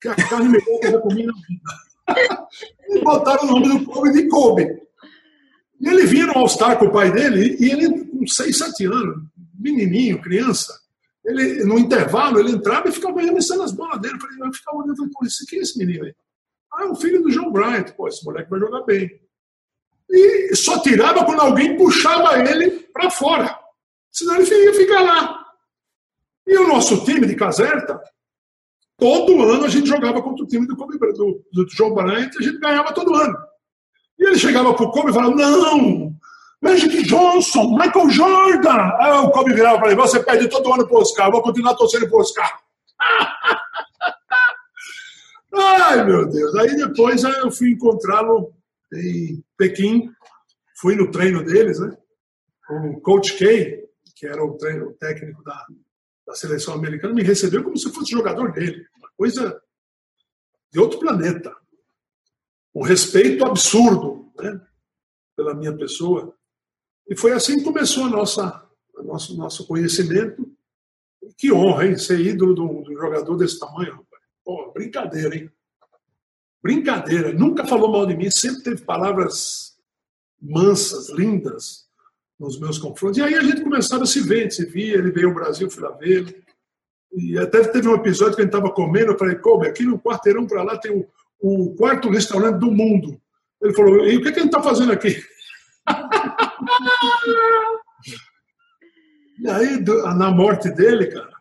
Carne 0.00 0.48
melhor 0.48 0.80
que 0.80 0.86
eu 0.86 0.92
já 0.92 0.98
comi 1.00 1.26
na 1.26 1.32
vida. 1.32 2.48
e 2.88 3.00
botaram 3.02 3.44
o 3.44 3.46
nome 3.46 3.68
do 3.68 3.84
Kobe 3.84 4.12
de 4.12 4.28
Kobe. 4.28 4.82
E 5.80 5.88
ele 5.88 6.06
vinha 6.06 6.26
no 6.26 6.38
All-Star 6.38 6.78
com 6.78 6.86
o 6.86 6.92
pai 6.92 7.10
dele, 7.12 7.56
e 7.60 7.70
ele, 7.70 8.04
com 8.06 8.26
6, 8.26 8.56
7 8.56 8.86
anos, 8.86 9.22
menininho, 9.58 10.22
criança, 10.22 10.72
ele, 11.24 11.64
no 11.64 11.78
intervalo, 11.78 12.38
ele 12.38 12.52
entrava 12.52 12.88
e 12.88 12.92
ficava 12.92 13.18
arremessando 13.18 13.62
as 13.62 13.72
bolas 13.72 14.00
dele. 14.00 14.14
Eu, 14.14 14.20
falei, 14.20 14.48
eu 14.48 14.52
ficava 14.52 14.76
olhando, 14.78 14.96
falei, 14.96 15.12
pô, 15.12 15.26
esse, 15.26 15.44
quem 15.46 15.58
é 15.58 15.62
esse 15.62 15.76
menino 15.76 16.04
aí? 16.04 16.14
Ah, 16.72 16.84
é 16.84 16.86
o 16.86 16.94
filho 16.94 17.22
do 17.22 17.30
João 17.30 17.50
Bryant. 17.50 17.90
Pô, 17.96 18.06
esse 18.06 18.24
moleque 18.24 18.48
vai 18.48 18.60
jogar 18.60 18.82
bem. 18.82 19.20
E 20.08 20.54
só 20.54 20.80
tirava 20.80 21.24
quando 21.24 21.40
alguém 21.40 21.76
puxava 21.76 22.38
ele 22.38 22.70
para 22.92 23.10
fora. 23.10 23.58
Senão 24.10 24.36
ele 24.36 24.64
ia 24.64 24.74
ficar 24.74 25.00
lá. 25.00 25.46
E 26.46 26.56
o 26.56 26.68
nosso 26.68 27.04
time 27.04 27.26
de 27.26 27.34
Caserta, 27.34 28.00
todo 28.98 29.42
ano 29.42 29.64
a 29.64 29.68
gente 29.68 29.88
jogava 29.88 30.22
contra 30.22 30.44
o 30.44 30.46
time 30.46 30.66
do, 30.66 30.74
do, 30.74 31.44
do 31.52 31.68
João 31.68 31.94
Bryant 31.94 32.30
e 32.34 32.38
a 32.38 32.42
gente 32.42 32.58
ganhava 32.58 32.92
todo 32.92 33.14
ano. 33.14 33.36
E 34.18 34.26
ele 34.26 34.38
chegava 34.38 34.72
pro 34.74 34.90
Kobe 34.90 35.10
e 35.10 35.14
falava, 35.14 35.34
não, 35.34 36.14
Magic 36.60 37.02
Johnson, 37.02 37.76
Michael 37.76 38.10
Jordan. 38.10 38.90
Aí 38.98 39.12
o 39.12 39.30
Kobe 39.30 39.52
virava 39.52 39.78
para 39.78 39.88
ele, 39.88 39.96
você 39.96 40.22
perde 40.22 40.48
todo 40.48 40.72
ano 40.72 40.86
pro 40.86 40.98
Oscar, 40.98 41.30
vou 41.30 41.42
continuar 41.42 41.74
torcendo 41.74 42.08
pro 42.08 42.20
Oscar. 42.20 42.50
Ai, 45.54 46.04
meu 46.04 46.28
Deus. 46.28 46.54
Aí 46.56 46.76
depois 46.76 47.22
eu 47.22 47.50
fui 47.50 47.70
encontrá-lo 47.70 48.52
em 48.92 49.42
Pequim, 49.56 50.10
fui 50.80 50.94
no 50.96 51.10
treino 51.10 51.42
deles, 51.44 51.78
né? 51.78 51.96
O 52.68 53.00
Coach 53.00 53.36
K, 53.36 53.86
que 54.16 54.26
era 54.26 54.44
o 54.44 54.56
treino 54.56 54.92
técnico 54.94 55.42
da, 55.44 55.66
da 56.26 56.34
seleção 56.34 56.74
americana, 56.74 57.14
me 57.14 57.22
recebeu 57.22 57.62
como 57.62 57.76
se 57.76 57.90
fosse 57.92 58.10
jogador 58.10 58.52
dele. 58.52 58.86
Uma 58.98 59.08
coisa 59.16 59.62
de 60.72 60.80
outro 60.80 60.98
planeta. 60.98 61.54
Um 62.74 62.82
respeito 62.82 63.46
absurdo 63.46 64.32
né? 64.36 64.60
pela 65.36 65.54
minha 65.54 65.74
pessoa. 65.76 66.36
E 67.08 67.16
foi 67.16 67.32
assim 67.32 67.58
que 67.58 67.64
começou 67.64 68.04
a 68.04 68.10
nossa, 68.10 68.68
a 68.96 69.02
nosso, 69.02 69.36
nosso 69.36 69.66
conhecimento. 69.66 70.50
Que 71.38 71.52
honra, 71.52 71.86
hein? 71.86 71.96
Ser 71.96 72.20
ídolo 72.20 72.54
de 72.54 72.60
um, 72.60 72.84
jogador 72.94 73.36
desse 73.36 73.58
tamanho, 73.58 73.92
rapaz. 73.92 74.22
Pô, 74.44 74.72
brincadeira, 74.72 75.36
hein? 75.36 75.50
Brincadeira. 76.60 77.32
Nunca 77.32 77.64
falou 77.64 77.90
mal 77.90 78.06
de 78.06 78.16
mim, 78.16 78.30
sempre 78.30 78.62
teve 78.62 78.84
palavras 78.84 79.78
mansas, 80.40 81.08
lindas 81.10 81.85
nos 82.38 82.60
meus 82.60 82.78
confrontos. 82.78 83.18
E 83.18 83.22
aí 83.22 83.34
a 83.34 83.42
gente 83.42 83.62
começava 83.62 84.04
a 84.04 84.06
se 84.06 84.20
ver, 84.20 84.50
se 84.50 84.64
via, 84.66 84.94
ele 84.94 85.10
veio 85.10 85.28
ao 85.28 85.34
Brasil, 85.34 85.70
fui 85.70 85.82
lá. 85.82 85.96
E 87.12 87.38
até 87.38 87.66
teve 87.68 87.88
um 87.88 87.94
episódio 87.94 88.34
que 88.34 88.42
a 88.42 88.44
gente 88.44 88.54
estava 88.54 88.72
comendo, 88.72 89.12
eu 89.12 89.18
falei, 89.18 89.36
Kobe, 89.36 89.66
aqui 89.66 89.84
no 89.84 89.98
quarteirão 89.98 90.46
para 90.46 90.62
lá 90.62 90.78
tem 90.78 90.92
o, 90.92 91.06
o, 91.40 91.74
quarto 91.74 92.10
restaurante 92.10 92.58
do 92.58 92.70
mundo. 92.70 93.18
Ele 93.62 93.72
falou, 93.72 94.06
e 94.06 94.16
o 94.16 94.22
que, 94.22 94.32
que 94.32 94.38
a 94.38 94.42
gente 94.42 94.54
está 94.54 94.62
fazendo 94.62 94.92
aqui? 94.92 95.16
e 99.38 99.48
aí, 99.48 99.82
na 100.16 100.30
morte 100.30 100.68
dele, 100.70 101.06
cara, 101.06 101.32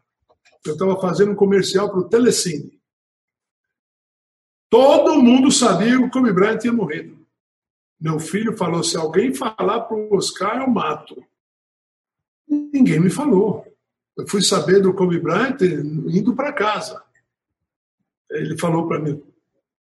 eu 0.65 0.73
estava 0.73 0.99
fazendo 0.99 1.31
um 1.31 1.35
comercial 1.35 1.89
para 1.89 1.99
o 1.99 2.07
Telecine. 2.07 2.79
Todo 4.69 5.21
mundo 5.21 5.51
sabia 5.51 5.97
que 5.97 6.03
o 6.03 6.09
Kobe 6.09 6.31
Bryant 6.31 6.59
tinha 6.59 6.73
morrido. 6.73 7.24
Meu 8.05 8.19
filho 8.19 8.55
falou: 8.55 8.83
se 8.83 8.95
alguém 8.95 9.33
falar 9.33 9.81
para 9.81 9.97
o 9.97 10.15
Oscar, 10.15 10.61
eu 10.61 10.69
mato. 10.69 11.25
Ninguém 12.47 12.99
me 12.99 13.09
falou. 13.09 13.65
Eu 14.15 14.27
fui 14.27 14.43
saber 14.43 14.79
do 14.79 14.93
Kobe 14.93 15.19
Bryant 15.19 15.59
indo 15.59 16.35
para 16.35 16.53
casa. 16.53 17.01
Ele 18.29 18.55
falou 18.59 18.87
para 18.87 18.99
mim: 18.99 19.23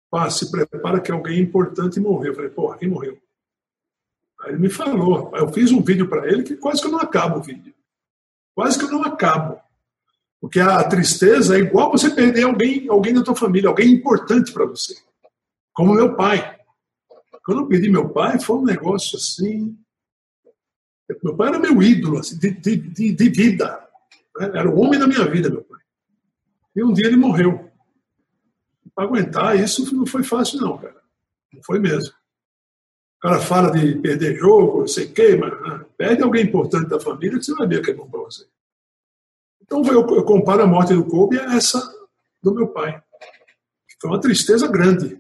Pá, 0.10 0.32
se 0.32 0.50
prepara 0.50 1.00
que 1.00 1.12
alguém 1.12 1.40
importante 1.40 2.00
morreu. 2.00 2.32
Eu 2.32 2.36
falei: 2.36 2.50
porra, 2.50 2.80
quem 2.80 2.90
morreu? 2.90 3.22
Aí 4.42 4.54
ele 4.54 4.62
me 4.62 4.70
falou. 4.70 5.32
Eu 5.36 5.54
fiz 5.54 5.72
um 5.72 5.84
vídeo 5.84 6.10
para 6.10 6.28
ele 6.28 6.42
que 6.42 6.58
quase 6.58 6.82
que 6.82 6.88
eu 6.88 6.92
não 6.92 7.00
acabo 7.00 7.38
o 7.38 7.44
vídeo. 7.44 7.72
Quase 8.56 8.80
que 8.80 8.86
eu 8.86 8.90
não 8.90 9.04
acabo. 9.04 9.62
Porque 10.42 10.60
a 10.60 10.84
tristeza 10.86 11.56
é 11.56 11.60
igual 11.60 11.92
você 11.92 12.10
perder 12.10 12.46
alguém, 12.46 12.90
alguém 12.90 13.14
da 13.14 13.24
tua 13.24 13.36
família, 13.36 13.70
alguém 13.70 13.92
importante 13.92 14.52
para 14.52 14.66
você. 14.66 14.98
Como 15.72 15.94
meu 15.94 16.16
pai. 16.16 16.57
Quando 17.48 17.62
eu 17.62 17.68
perdi 17.68 17.90
meu 17.90 18.10
pai, 18.10 18.38
foi 18.42 18.58
um 18.58 18.66
negócio 18.66 19.18
assim. 19.18 19.74
Meu 21.24 21.34
pai 21.34 21.48
era 21.48 21.58
meu 21.58 21.82
ídolo 21.82 22.20
assim, 22.20 22.38
de, 22.38 22.52
de, 22.52 23.14
de, 23.14 23.30
vida. 23.30 23.88
Era 24.38 24.70
o 24.70 24.78
homem 24.78 25.00
da 25.00 25.08
minha 25.08 25.24
vida, 25.32 25.50
meu 25.50 25.64
pai. 25.64 25.80
E 26.76 26.84
um 26.84 26.92
dia 26.92 27.08
ele 27.08 27.16
morreu. 27.16 27.72
Para 28.94 29.06
aguentar 29.06 29.58
isso 29.58 29.96
não 29.96 30.06
foi 30.06 30.24
fácil, 30.24 30.60
não, 30.60 30.78
cara. 30.78 31.02
Não 31.54 31.64
foi 31.64 31.80
mesmo. 31.80 32.14
O 33.16 33.20
cara 33.22 33.40
fala 33.40 33.72
de 33.72 33.96
perder 33.96 34.36
jogo, 34.36 34.82
não 34.82 34.88
sei 34.88 35.06
o 35.06 35.14
quê, 35.14 35.38
mas 35.38 35.54
ah, 35.54 35.86
perde 35.98 36.24
alguém 36.24 36.44
importante 36.44 36.90
da 36.90 37.00
família 37.00 37.40
que 37.40 37.46
você 37.46 37.56
vai 37.56 37.66
ver 37.66 37.82
que 37.82 37.92
é 37.92 37.94
bom 37.94 38.10
para 38.10 38.20
você. 38.20 38.46
Então 39.62 39.82
eu, 39.86 40.06
eu 40.06 40.26
comparo 40.26 40.64
a 40.64 40.68
morte 40.68 40.94
do 40.94 41.06
Kobe 41.06 41.40
a 41.40 41.56
essa 41.56 41.82
do 42.44 42.54
meu 42.54 42.68
pai. 42.68 43.02
Foi 44.02 44.12
uma 44.12 44.20
tristeza 44.20 44.68
grande. 44.68 45.18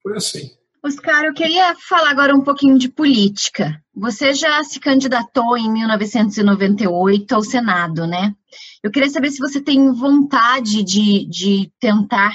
Foi 0.00 0.16
assim. 0.16 0.56
Oscar, 0.82 1.24
eu 1.24 1.34
queria 1.34 1.74
falar 1.88 2.10
agora 2.10 2.34
um 2.34 2.42
pouquinho 2.42 2.78
de 2.78 2.88
política. 2.88 3.82
Você 3.94 4.32
já 4.32 4.62
se 4.62 4.78
candidatou 4.78 5.56
em 5.56 5.70
1998 5.70 7.34
ao 7.34 7.42
Senado, 7.42 8.06
né? 8.06 8.34
Eu 8.82 8.90
queria 8.90 9.10
saber 9.10 9.30
se 9.30 9.38
você 9.38 9.60
tem 9.60 9.92
vontade 9.92 10.82
de, 10.84 11.26
de 11.26 11.72
tentar 11.80 12.32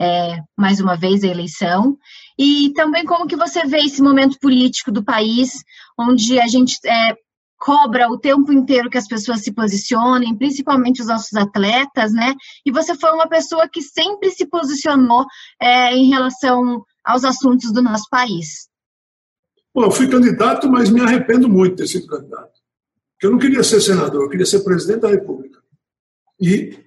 é, 0.00 0.40
mais 0.56 0.80
uma 0.80 0.96
vez 0.96 1.22
a 1.22 1.28
eleição 1.28 1.96
e 2.38 2.72
também 2.74 3.04
como 3.04 3.26
que 3.26 3.36
você 3.36 3.64
vê 3.64 3.78
esse 3.78 4.02
momento 4.02 4.38
político 4.40 4.90
do 4.90 5.04
país, 5.04 5.62
onde 5.98 6.40
a 6.40 6.48
gente 6.48 6.76
é, 6.84 7.14
cobra 7.62 8.08
o 8.08 8.18
tempo 8.18 8.52
inteiro 8.52 8.90
que 8.90 8.98
as 8.98 9.06
pessoas 9.06 9.42
se 9.42 9.52
posicionem, 9.52 10.36
principalmente 10.36 11.00
os 11.00 11.06
nossos 11.06 11.34
atletas, 11.34 12.12
né? 12.12 12.34
E 12.66 12.72
você 12.72 12.96
foi 12.96 13.12
uma 13.12 13.28
pessoa 13.28 13.68
que 13.68 13.80
sempre 13.80 14.30
se 14.30 14.44
posicionou 14.46 15.24
é, 15.60 15.94
em 15.94 16.08
relação 16.08 16.82
aos 17.04 17.24
assuntos 17.24 17.72
do 17.72 17.82
nosso 17.82 18.08
país. 18.10 18.68
Bom, 19.74 19.84
eu 19.84 19.90
fui 19.90 20.08
candidato, 20.08 20.68
mas 20.70 20.90
me 20.90 21.00
arrependo 21.00 21.48
muito 21.48 21.76
de 21.76 21.82
ter 21.82 21.88
sido 21.88 22.06
candidato. 22.06 22.52
Porque 23.12 23.26
eu 23.26 23.30
não 23.30 23.38
queria 23.38 23.62
ser 23.62 23.80
senador, 23.80 24.22
eu 24.22 24.28
queria 24.28 24.46
ser 24.46 24.60
presidente 24.60 25.00
da 25.00 25.08
República. 25.08 25.60
E 26.40 26.78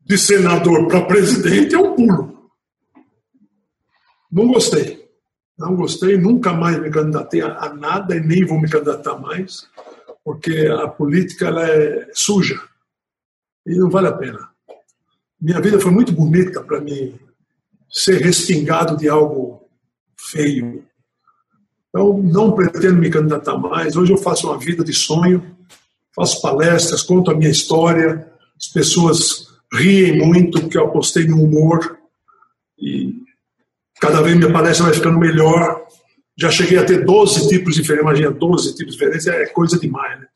de 0.00 0.16
senador 0.16 0.86
para 0.86 1.04
presidente 1.04 1.74
é 1.74 1.78
um 1.78 1.94
pulo. 1.94 2.50
Não 4.30 4.46
gostei. 4.46 5.06
Não 5.58 5.74
gostei, 5.74 6.18
nunca 6.18 6.52
mais 6.52 6.78
me 6.78 6.90
candidatei 6.90 7.40
a, 7.40 7.72
nada 7.72 8.14
e 8.14 8.20
nem 8.20 8.44
vou 8.44 8.60
me 8.60 8.68
candidatar 8.68 9.16
mais, 9.18 9.66
porque 10.22 10.66
a 10.66 10.86
política 10.86 11.46
ela 11.46 11.66
é 11.66 12.10
suja 12.12 12.60
e 13.64 13.74
não 13.78 13.88
vale 13.88 14.08
a 14.08 14.12
pena. 14.12 14.50
Minha 15.40 15.60
vida 15.60 15.80
foi 15.80 15.90
muito 15.90 16.12
bonita 16.12 16.62
para 16.62 16.78
mim 16.80 17.18
ser 17.96 18.20
respingado 18.20 18.96
de 18.96 19.08
algo 19.08 19.68
feio. 20.18 20.84
Então, 21.88 22.18
não 22.18 22.52
pretendo 22.52 22.96
me 22.96 23.10
candidatar 23.10 23.56
mais. 23.56 23.96
Hoje 23.96 24.12
eu 24.12 24.18
faço 24.18 24.48
uma 24.48 24.58
vida 24.58 24.84
de 24.84 24.92
sonho, 24.92 25.56
faço 26.14 26.42
palestras, 26.42 27.02
conto 27.02 27.30
a 27.30 27.34
minha 27.34 27.50
história, 27.50 28.30
as 28.56 28.66
pessoas 28.68 29.46
riem 29.72 30.18
muito 30.18 30.60
porque 30.60 30.76
eu 30.76 30.84
apostei 30.84 31.26
no 31.26 31.42
humor 31.42 31.98
e 32.78 33.26
Cada 34.00 34.20
vez 34.20 34.36
minha 34.36 34.52
palestra 34.52 34.86
vai 34.86 34.94
ficando 34.94 35.18
melhor. 35.18 35.86
Já 36.38 36.50
cheguei 36.50 36.78
a 36.78 36.84
ter 36.84 37.04
12 37.04 37.48
tipos 37.48 37.74
diferentes, 37.74 38.02
imagina, 38.02 38.30
12 38.30 38.74
tipos 38.74 38.92
diferentes, 38.92 39.26
é 39.26 39.46
coisa 39.46 39.78
demais, 39.78 40.20
né? 40.20 40.26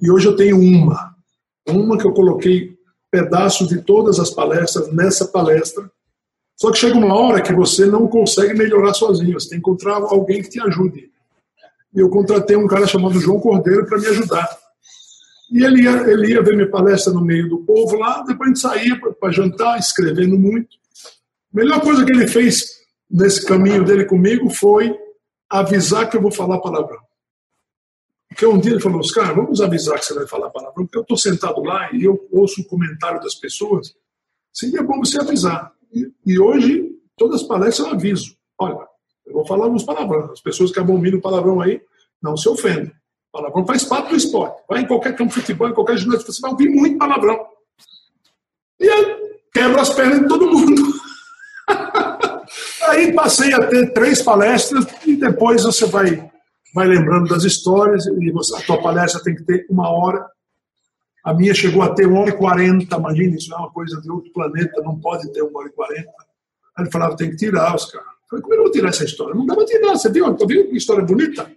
E 0.00 0.10
hoje 0.10 0.26
eu 0.26 0.36
tenho 0.36 0.58
uma. 0.58 1.14
Uma 1.66 1.96
que 1.96 2.06
eu 2.06 2.12
coloquei 2.12 2.76
pedaços 3.10 3.68
de 3.68 3.82
todas 3.82 4.18
as 4.18 4.30
palestras 4.30 4.92
nessa 4.92 5.26
palestra. 5.26 5.90
Só 6.60 6.70
que 6.70 6.78
chega 6.78 6.94
uma 6.94 7.14
hora 7.14 7.40
que 7.40 7.54
você 7.54 7.86
não 7.86 8.06
consegue 8.06 8.52
melhorar 8.52 8.92
sozinho, 8.92 9.40
você 9.40 9.48
tem 9.48 9.58
que 9.58 9.62
encontrar 9.62 9.94
alguém 9.94 10.42
que 10.42 10.50
te 10.50 10.60
ajude. 10.60 11.10
E 11.94 11.98
eu 11.98 12.10
contratei 12.10 12.54
um 12.54 12.66
cara 12.66 12.86
chamado 12.86 13.18
João 13.18 13.40
Cordeiro 13.40 13.86
para 13.86 13.98
me 13.98 14.06
ajudar. 14.08 14.46
E 15.50 15.64
ele 15.64 15.84
ia, 15.84 15.90
ele 15.90 16.32
ia 16.32 16.42
ver 16.42 16.54
minha 16.54 16.70
palestra 16.70 17.14
no 17.14 17.22
meio 17.22 17.48
do 17.48 17.60
povo 17.60 17.96
lá, 17.96 18.22
depois 18.24 18.42
a 18.42 18.46
gente 18.48 18.60
saía 18.60 19.00
para 19.18 19.32
jantar, 19.32 19.78
escrevendo 19.78 20.38
muito. 20.38 20.76
A 21.52 21.56
melhor 21.56 21.80
coisa 21.80 22.04
que 22.04 22.12
ele 22.12 22.26
fez 22.26 22.78
nesse 23.10 23.46
caminho 23.46 23.82
dele 23.82 24.04
comigo 24.04 24.50
foi 24.50 24.94
avisar 25.48 26.10
que 26.10 26.18
eu 26.18 26.20
vou 26.20 26.30
falar 26.30 26.60
palavrão. 26.60 27.00
Porque 28.28 28.44
um 28.44 28.60
dia 28.60 28.72
ele 28.72 28.82
falou, 28.82 29.00
Oscar, 29.00 29.34
vamos 29.34 29.62
avisar 29.62 29.98
que 29.98 30.04
você 30.04 30.12
vai 30.12 30.26
falar 30.26 30.50
palavrão, 30.50 30.84
porque 30.84 30.98
eu 30.98 31.02
estou 31.02 31.16
sentado 31.16 31.62
lá 31.62 31.90
e 31.90 32.04
eu 32.04 32.28
ouço 32.30 32.60
o 32.60 32.64
comentário 32.64 33.18
das 33.18 33.34
pessoas, 33.34 33.94
seria 34.52 34.82
bom 34.82 34.98
você 34.98 35.18
avisar. 35.18 35.72
E, 35.92 36.38
hoje, 36.38 36.90
todas 37.16 37.42
as 37.42 37.46
palestras 37.46 37.88
eu 37.88 37.94
aviso. 37.94 38.36
Olha, 38.58 38.86
eu 39.26 39.34
vou 39.34 39.46
falar 39.46 39.66
uns 39.66 39.82
palavrões. 39.82 40.30
As 40.30 40.40
pessoas 40.40 40.70
que 40.70 40.80
ouvindo 40.80 41.20
palavrão 41.20 41.60
aí, 41.60 41.80
não 42.22 42.36
se 42.36 42.48
ofendem. 42.48 42.92
Palavrão 43.32 43.66
faz 43.66 43.84
parte 43.84 44.10
do 44.10 44.16
esporte. 44.16 44.62
Vai 44.68 44.82
em 44.82 44.86
qualquer 44.86 45.14
campo 45.16 45.32
de 45.32 45.40
futebol, 45.40 45.68
em 45.68 45.74
qualquer 45.74 45.96
ginásio, 45.96 46.26
você 46.26 46.40
vai 46.40 46.50
ouvir 46.50 46.68
muito 46.68 46.98
palavrão. 46.98 47.46
E 48.78 48.88
aí, 48.88 49.38
quebra 49.52 49.82
as 49.82 49.90
pernas 49.90 50.20
de 50.20 50.28
todo 50.28 50.50
mundo. 50.50 50.82
aí 52.88 53.12
passei 53.12 53.52
a 53.52 53.66
ter 53.66 53.92
três 53.92 54.22
palestras 54.22 54.84
e 55.06 55.16
depois 55.16 55.62
você 55.62 55.86
vai 55.86 56.30
vai 56.74 56.86
lembrando 56.86 57.28
das 57.28 57.44
histórias, 57.44 58.06
e 58.06 58.30
você, 58.30 58.56
a 58.56 58.62
tua 58.62 58.80
palestra 58.80 59.22
tem 59.22 59.34
que 59.34 59.42
ter 59.42 59.66
uma 59.68 59.90
hora. 59.90 60.26
A 61.24 61.34
minha 61.34 61.54
chegou 61.54 61.82
a 61.82 61.94
ter 61.94 62.06
uma 62.06 62.20
hora 62.20 62.30
e 62.30 62.36
quarenta, 62.36 62.96
imagina, 62.96 63.36
isso 63.36 63.52
é 63.52 63.56
uma 63.56 63.70
coisa 63.70 64.00
de 64.00 64.10
outro 64.10 64.32
planeta, 64.32 64.80
não 64.82 64.98
pode 64.98 65.30
ter 65.32 65.42
uma 65.42 65.60
hora 65.60 65.68
e 65.68 65.72
quarenta. 65.72 66.10
Aí 66.76 66.84
ele 66.84 66.90
falava, 66.90 67.16
tem 67.16 67.30
que 67.30 67.36
tirar 67.36 67.74
os 67.74 67.86
caras. 67.86 68.06
Eu 68.08 68.28
falei, 68.28 68.42
como 68.42 68.54
eu 68.54 68.62
vou 68.62 68.70
tirar 68.70 68.88
essa 68.88 69.04
história? 69.04 69.34
Não 69.34 69.46
dá 69.46 69.54
para 69.54 69.64
tirar, 69.64 69.92
você 69.92 70.10
viu? 70.10 70.34
Tá 70.34 70.46
vendo 70.46 70.68
que 70.68 70.76
história 70.76 71.04
bonita? 71.04 71.50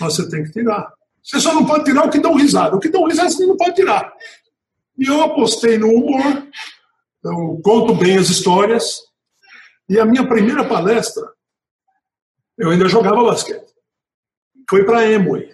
Mas 0.00 0.14
você 0.14 0.28
tem 0.28 0.44
que 0.44 0.50
tirar. 0.50 0.92
Você 1.22 1.38
só 1.38 1.54
não 1.54 1.66
pode 1.66 1.84
tirar 1.84 2.06
o 2.06 2.10
que 2.10 2.18
dão 2.18 2.34
risada. 2.34 2.74
O 2.74 2.80
que 2.80 2.88
dão 2.88 3.04
risada 3.04 3.30
você 3.30 3.46
não 3.46 3.56
pode 3.56 3.74
tirar. 3.74 4.12
E 4.98 5.06
eu 5.06 5.22
apostei 5.22 5.78
no 5.78 5.88
humor, 5.88 6.46
eu 7.24 7.60
conto 7.62 7.94
bem 7.94 8.18
as 8.18 8.28
histórias, 8.28 9.00
e 9.88 9.98
a 9.98 10.04
minha 10.04 10.26
primeira 10.26 10.64
palestra, 10.64 11.22
eu 12.58 12.70
ainda 12.70 12.88
jogava 12.88 13.22
basquete 13.24 13.70
foi 14.70 14.84
para 14.84 15.00
a 15.00 15.10
Emoi. 15.10 15.50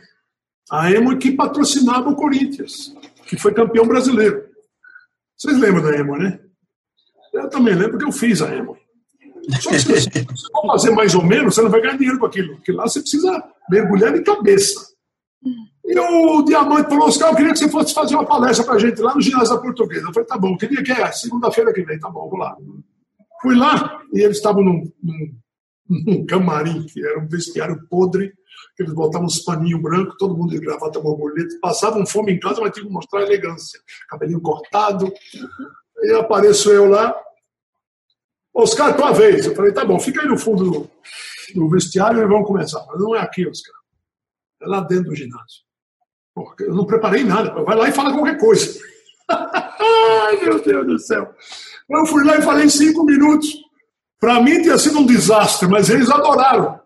A 0.70 0.92
Emoi 0.92 1.16
que 1.16 1.32
patrocinava 1.32 2.10
o 2.10 2.14
Corinthians, 2.14 2.94
que 3.26 3.36
foi 3.36 3.52
campeão 3.52 3.86
brasileiro. 3.86 4.44
Vocês 5.36 5.58
lembram 5.58 5.82
da 5.82 5.96
Emoi, 5.96 6.18
né? 6.18 6.40
Eu 7.34 7.50
também 7.50 7.74
lembro 7.74 7.92
porque 7.92 8.06
eu 8.06 8.12
fiz 8.12 8.40
a 8.40 8.54
Emoi. 8.54 8.78
Só 9.60 9.70
que 9.70 9.78
se 9.78 9.86
você 9.86 10.10
for 10.52 10.66
fazer 10.66 10.90
mais 10.90 11.14
ou 11.14 11.24
menos, 11.24 11.54
você 11.54 11.62
não 11.62 11.70
vai 11.70 11.80
ganhar 11.80 11.96
dinheiro 11.96 12.18
com 12.18 12.26
aquilo, 12.26 12.56
porque 12.56 12.72
lá 12.72 12.84
você 12.84 13.00
precisa 13.00 13.42
mergulhar 13.70 14.12
de 14.12 14.22
cabeça. 14.22 14.96
E 15.84 15.98
o 15.98 16.42
Diamante 16.42 16.88
falou, 16.88 17.06
Oscar, 17.06 17.30
eu 17.30 17.36
queria 17.36 17.52
que 17.52 17.58
você 17.58 17.68
fosse 17.68 17.94
fazer 17.94 18.16
uma 18.16 18.26
palestra 18.26 18.64
para 18.64 18.74
a 18.74 18.78
gente 18.78 19.00
lá 19.00 19.14
no 19.14 19.20
ginásio 19.20 19.54
da 19.54 19.60
Portuguesa. 19.60 20.06
Eu 20.06 20.12
falei, 20.12 20.26
tá 20.26 20.36
bom, 20.36 20.56
queria 20.56 20.82
que 20.82 20.90
é 20.90 21.12
segunda-feira 21.12 21.72
que 21.72 21.84
vem, 21.84 21.98
tá 21.98 22.10
bom, 22.10 22.28
vou 22.28 22.38
lá. 22.38 22.56
Fui 23.40 23.54
lá 23.54 24.02
e 24.12 24.20
eles 24.20 24.38
estavam 24.38 24.64
num, 24.64 24.90
num, 25.02 25.38
num 26.06 26.26
camarim, 26.26 26.84
que 26.86 27.04
era 27.04 27.20
um 27.20 27.28
vestiário 27.28 27.86
podre, 27.88 28.32
eles 28.82 28.92
botavam 28.92 29.26
uns 29.26 29.38
paninhos 29.38 29.80
brancos, 29.80 30.16
todo 30.18 30.36
mundo 30.36 30.50
de 30.50 30.58
gravata 30.58 31.00
borboleta, 31.00 31.56
passavam 31.60 32.06
fome 32.06 32.32
em 32.32 32.40
casa, 32.40 32.60
mas 32.60 32.72
tinham 32.72 32.86
que 32.86 32.92
mostrar 32.92 33.22
elegância. 33.22 33.80
Cabelinho 34.08 34.40
cortado. 34.40 35.12
E 36.02 36.12
apareço 36.12 36.70
eu 36.70 36.86
lá. 36.86 37.14
Oscar, 38.54 38.96
tua 38.96 39.12
vez. 39.12 39.46
Eu 39.46 39.54
falei, 39.54 39.72
tá 39.72 39.84
bom, 39.84 39.98
fica 39.98 40.22
aí 40.22 40.28
no 40.28 40.38
fundo 40.38 40.70
do, 40.70 40.90
do 41.54 41.68
vestiário 41.70 42.22
e 42.22 42.26
vamos 42.26 42.46
começar. 42.46 42.84
Mas 42.86 43.00
não 43.00 43.14
é 43.14 43.20
aqui, 43.20 43.46
Oscar. 43.48 43.74
É 44.62 44.66
lá 44.66 44.80
dentro 44.80 45.10
do 45.10 45.14
ginásio. 45.14 45.64
Eu 46.60 46.74
não 46.74 46.86
preparei 46.86 47.24
nada. 47.24 47.50
Vai 47.62 47.76
lá 47.76 47.88
e 47.88 47.92
fala 47.92 48.12
qualquer 48.12 48.38
coisa. 48.38 48.78
Ai, 49.28 50.36
meu 50.42 50.62
Deus 50.62 50.86
do 50.86 50.98
céu. 50.98 51.34
Eu 51.88 52.06
fui 52.06 52.24
lá 52.24 52.36
e 52.36 52.42
falei 52.42 52.68
cinco 52.68 53.04
minutos. 53.04 53.48
Para 54.20 54.42
mim 54.42 54.62
tinha 54.62 54.78
sido 54.78 54.98
um 54.98 55.06
desastre, 55.06 55.68
mas 55.68 55.88
eles 55.88 56.10
adoraram. 56.10 56.80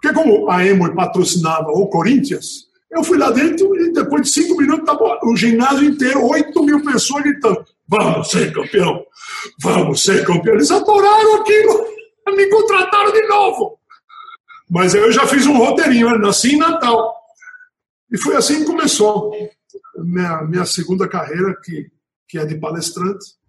Porque 0.00 0.14
como 0.14 0.50
a 0.50 0.64
Emory 0.64 0.94
patrocinava 0.94 1.70
o 1.70 1.86
Corinthians, 1.88 2.70
eu 2.90 3.04
fui 3.04 3.18
lá 3.18 3.30
dentro 3.30 3.76
e 3.76 3.92
depois 3.92 4.22
de 4.22 4.30
cinco 4.30 4.56
minutos 4.56 4.80
estava 4.80 5.20
o 5.22 5.36
ginásio 5.36 5.84
inteiro, 5.84 6.26
oito 6.26 6.64
mil 6.64 6.82
pessoas 6.82 7.22
gritando, 7.22 7.64
vamos 7.86 8.30
ser 8.30 8.52
campeão, 8.52 9.04
vamos 9.60 10.02
ser 10.02 10.24
campeão. 10.24 10.54
Eles 10.54 10.70
adoraram 10.70 11.36
aquilo, 11.36 11.86
me 12.34 12.48
contrataram 12.48 13.12
de 13.12 13.26
novo. 13.28 13.78
Mas 14.70 14.94
eu 14.94 15.12
já 15.12 15.26
fiz 15.26 15.46
um 15.46 15.58
roteirinho, 15.58 16.08
eu 16.08 16.18
nasci 16.18 16.54
em 16.54 16.58
Natal. 16.58 17.14
E 18.10 18.16
foi 18.16 18.36
assim 18.36 18.60
que 18.60 18.66
começou 18.66 19.32
minha, 19.98 20.42
minha 20.42 20.64
segunda 20.64 21.06
carreira, 21.06 21.54
que, 21.62 21.90
que 22.28 22.38
é 22.38 22.46
de 22.46 22.56
palestrante 22.56 23.39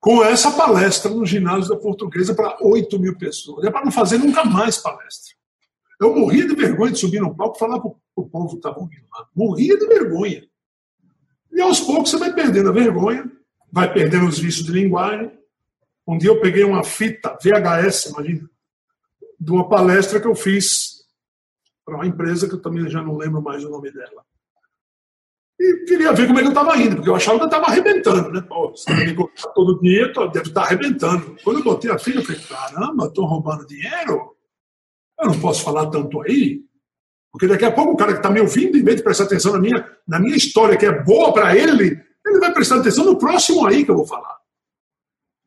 com 0.00 0.22
essa 0.22 0.50
palestra 0.52 1.10
no 1.10 1.26
ginásio 1.26 1.68
da 1.68 1.76
Portuguesa 1.76 2.34
para 2.34 2.56
8 2.60 2.98
mil 2.98 3.16
pessoas. 3.16 3.64
É 3.64 3.70
para 3.70 3.84
não 3.84 3.92
fazer 3.92 4.18
nunca 4.18 4.44
mais 4.44 4.78
palestra. 4.78 5.34
Eu 6.00 6.14
morria 6.14 6.46
de 6.46 6.54
vergonha 6.54 6.92
de 6.92 6.98
subir 6.98 7.20
no 7.20 7.34
palco 7.34 7.56
e 7.56 7.58
falar 7.58 7.80
para 7.80 7.90
o 8.14 8.28
povo 8.28 8.50
que 8.50 8.56
estava 8.56 8.78
ouvindo 8.78 9.04
lá. 9.12 9.26
Morria 9.34 9.76
de 9.76 9.86
vergonha. 9.86 10.46
E 11.50 11.60
aos 11.60 11.80
poucos 11.80 12.10
você 12.10 12.16
vai 12.16 12.32
perdendo 12.32 12.68
a 12.68 12.72
vergonha, 12.72 13.30
vai 13.70 13.92
perdendo 13.92 14.26
os 14.26 14.38
vícios 14.38 14.64
de 14.64 14.72
linguagem. 14.72 15.36
Um 16.06 16.16
dia 16.16 16.30
eu 16.30 16.40
peguei 16.40 16.62
uma 16.62 16.84
fita 16.84 17.36
VHS, 17.42 18.06
imagina, 18.06 18.48
de 19.40 19.50
uma 19.50 19.68
palestra 19.68 20.20
que 20.20 20.26
eu 20.26 20.34
fiz 20.34 21.04
para 21.84 21.96
uma 21.96 22.06
empresa 22.06 22.48
que 22.48 22.54
eu 22.54 22.62
também 22.62 22.88
já 22.88 23.02
não 23.02 23.16
lembro 23.16 23.42
mais 23.42 23.64
o 23.64 23.68
nome 23.68 23.90
dela. 23.90 24.24
E 25.60 25.84
queria 25.86 26.12
ver 26.12 26.28
como 26.28 26.38
é 26.38 26.42
que 26.42 26.48
eu 26.48 26.52
estava 26.52 26.76
indo, 26.76 26.96
porque 26.96 27.10
eu 27.10 27.16
achava 27.16 27.36
que 27.38 27.44
eu 27.44 27.48
estava 27.48 27.66
arrebentando, 27.66 28.30
né? 28.30 28.40
Pô, 28.42 28.70
você 28.70 28.94
me 28.94 29.16
todo 29.54 29.80
dia, 29.80 30.12
deve 30.32 30.48
estar 30.48 30.62
arrebentando. 30.62 31.36
Quando 31.42 31.58
eu 31.58 31.64
botei 31.64 31.90
a 31.90 31.98
filha, 31.98 32.20
eu 32.20 32.24
falei, 32.24 32.40
caramba, 32.42 33.06
estou 33.06 33.26
roubando 33.26 33.66
dinheiro? 33.66 34.36
Eu 35.18 35.26
não 35.26 35.40
posso 35.40 35.64
falar 35.64 35.90
tanto 35.90 36.22
aí. 36.22 36.62
Porque 37.32 37.48
daqui 37.48 37.64
a 37.64 37.72
pouco 37.72 37.92
o 37.92 37.96
cara 37.96 38.12
que 38.12 38.18
está 38.18 38.30
me 38.30 38.40
ouvindo, 38.40 38.78
em 38.78 38.84
vez 38.84 38.98
de 38.98 39.02
prestar 39.02 39.24
atenção 39.24 39.52
na 39.52 39.58
minha, 39.58 39.84
na 40.06 40.20
minha 40.20 40.36
história, 40.36 40.76
que 40.76 40.86
é 40.86 41.02
boa 41.02 41.32
para 41.32 41.56
ele, 41.56 42.00
ele 42.24 42.38
vai 42.38 42.52
prestar 42.54 42.76
atenção 42.76 43.04
no 43.04 43.18
próximo 43.18 43.66
aí 43.66 43.84
que 43.84 43.90
eu 43.90 43.96
vou 43.96 44.06
falar. 44.06 44.38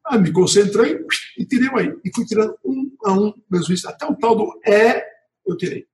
Aí 0.08 0.20
me 0.20 0.34
concentrei 0.34 1.06
e 1.38 1.46
tirei 1.46 1.70
o 1.70 1.78
aí. 1.78 1.96
E 2.04 2.12
fui 2.14 2.26
tirando 2.26 2.54
um 2.66 2.92
a 3.06 3.14
um 3.14 3.34
meus 3.50 3.66
vícios. 3.66 3.86
Até 3.86 4.06
o 4.06 4.16
tal 4.16 4.36
do 4.36 4.60
é, 4.66 5.06
eu 5.48 5.56
tirei. 5.56 5.86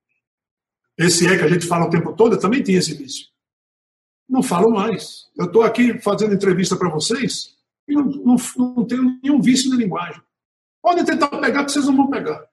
Esse 0.98 1.24
é 1.28 1.38
que 1.38 1.44
a 1.44 1.48
gente 1.48 1.66
fala 1.66 1.86
o 1.86 1.90
tempo 1.90 2.12
todo, 2.14 2.34
eu 2.34 2.40
também 2.40 2.64
tinha 2.64 2.80
esse 2.80 2.94
vício 2.94 3.27
não 4.28 4.42
falo 4.42 4.70
mais. 4.70 5.28
Eu 5.36 5.46
estou 5.46 5.62
aqui 5.62 5.98
fazendo 6.00 6.34
entrevista 6.34 6.76
para 6.76 6.90
vocês 6.90 7.56
e 7.88 7.94
não, 7.94 8.04
não, 8.04 8.36
não, 8.56 8.84
tenho 8.84 9.18
nenhum 9.22 9.40
vício 9.40 9.70
na 9.70 9.76
linguagem. 9.76 10.20
Podem 10.82 11.04
tentar 11.04 11.28
pegar, 11.28 11.64
que 11.64 11.70
vocês 11.72 11.86
não 11.86 11.96
vão 11.96 12.10
pegar. 12.10 12.44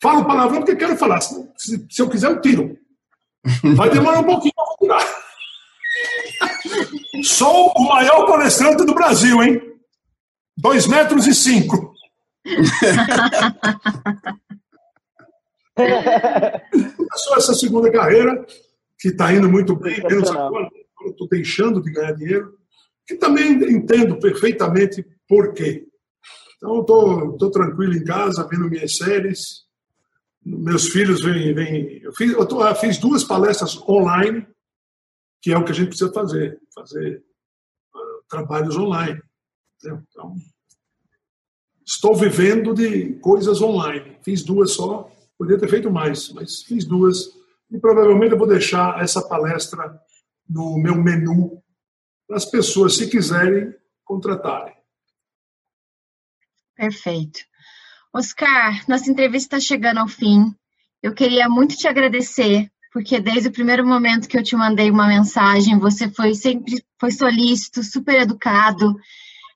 Falo 0.00 0.24
palavrão 0.24 0.60
porque 0.60 0.76
quero 0.76 0.96
falar. 0.96 1.20
Se, 1.20 1.52
se, 1.56 2.00
eu 2.00 2.08
quiser, 2.08 2.30
eu 2.30 2.40
tiro. 2.40 2.78
Vai 3.76 3.90
demorar 3.90 4.20
um 4.20 4.24
pouquinho 4.24 4.54
para 4.54 4.76
tirar. 4.80 5.04
Sou 7.24 7.72
o 7.76 7.88
maior 7.88 8.26
palestrante 8.26 8.84
do 8.84 8.94
Brasil, 8.94 9.42
hein? 9.42 9.60
Dois 10.56 10.86
metros 10.86 11.26
e 11.26 11.34
cinco. 11.34 11.92
Começou 16.96 17.36
essa 17.36 17.52
segunda 17.54 17.90
carreira, 17.90 18.46
que 18.98 19.08
está 19.08 19.32
indo 19.32 19.48
muito 19.48 19.74
bem, 19.74 20.00
menos 20.04 20.30
agora 20.30 20.70
estou 21.14 21.28
deixando 21.28 21.80
de 21.80 21.90
ganhar 21.90 22.12
dinheiro, 22.12 22.58
que 23.06 23.16
também 23.16 23.52
entendo 23.52 24.18
perfeitamente 24.18 25.04
por 25.28 25.52
quê. 25.52 25.86
Então, 26.56 26.80
estou 26.80 27.50
tranquilo 27.50 27.94
em 27.94 28.04
casa, 28.04 28.46
vendo 28.48 28.70
minhas 28.70 28.96
séries. 28.96 29.64
Meus 30.44 30.88
filhos 30.88 31.22
vêm. 31.22 31.54
vêm 31.54 32.02
eu, 32.02 32.12
fiz, 32.12 32.32
eu, 32.32 32.46
tô, 32.46 32.66
eu 32.66 32.74
fiz 32.74 32.98
duas 32.98 33.24
palestras 33.24 33.76
online, 33.88 34.46
que 35.42 35.52
é 35.52 35.58
o 35.58 35.64
que 35.64 35.72
a 35.72 35.74
gente 35.74 35.88
precisa 35.88 36.12
fazer 36.12 36.58
fazer 36.74 37.22
uh, 37.94 38.24
trabalhos 38.28 38.76
online. 38.76 39.20
Então, 39.78 40.36
estou 41.84 42.16
vivendo 42.16 42.74
de 42.74 43.14
coisas 43.20 43.60
online. 43.60 44.16
Fiz 44.22 44.42
duas 44.42 44.72
só, 44.72 45.10
poderia 45.38 45.60
ter 45.60 45.68
feito 45.68 45.90
mais, 45.90 46.32
mas 46.32 46.62
fiz 46.62 46.84
duas. 46.84 47.30
E 47.70 47.78
provavelmente 47.78 48.32
eu 48.32 48.38
vou 48.38 48.46
deixar 48.46 49.02
essa 49.02 49.20
palestra 49.26 50.00
no 50.48 50.78
meu 50.78 50.96
menu 50.96 51.62
para 52.26 52.36
as 52.36 52.44
pessoas, 52.44 52.96
se 52.96 53.08
quiserem, 53.08 53.74
contratarem. 54.04 54.74
Perfeito. 56.74 57.40
Oscar, 58.12 58.84
nossa 58.88 59.10
entrevista 59.10 59.56
está 59.56 59.60
chegando 59.60 59.98
ao 59.98 60.08
fim. 60.08 60.54
Eu 61.02 61.12
queria 61.12 61.48
muito 61.48 61.76
te 61.76 61.86
agradecer 61.86 62.70
porque 62.94 63.20
desde 63.20 63.48
o 63.48 63.52
primeiro 63.52 63.84
momento 63.84 64.28
que 64.28 64.38
eu 64.38 64.42
te 64.42 64.54
mandei 64.54 64.88
uma 64.88 65.08
mensagem, 65.08 65.80
você 65.80 66.08
foi 66.08 66.32
sempre 66.32 66.80
foi 67.00 67.10
solícito, 67.10 67.82
super 67.82 68.22
educado. 68.22 68.94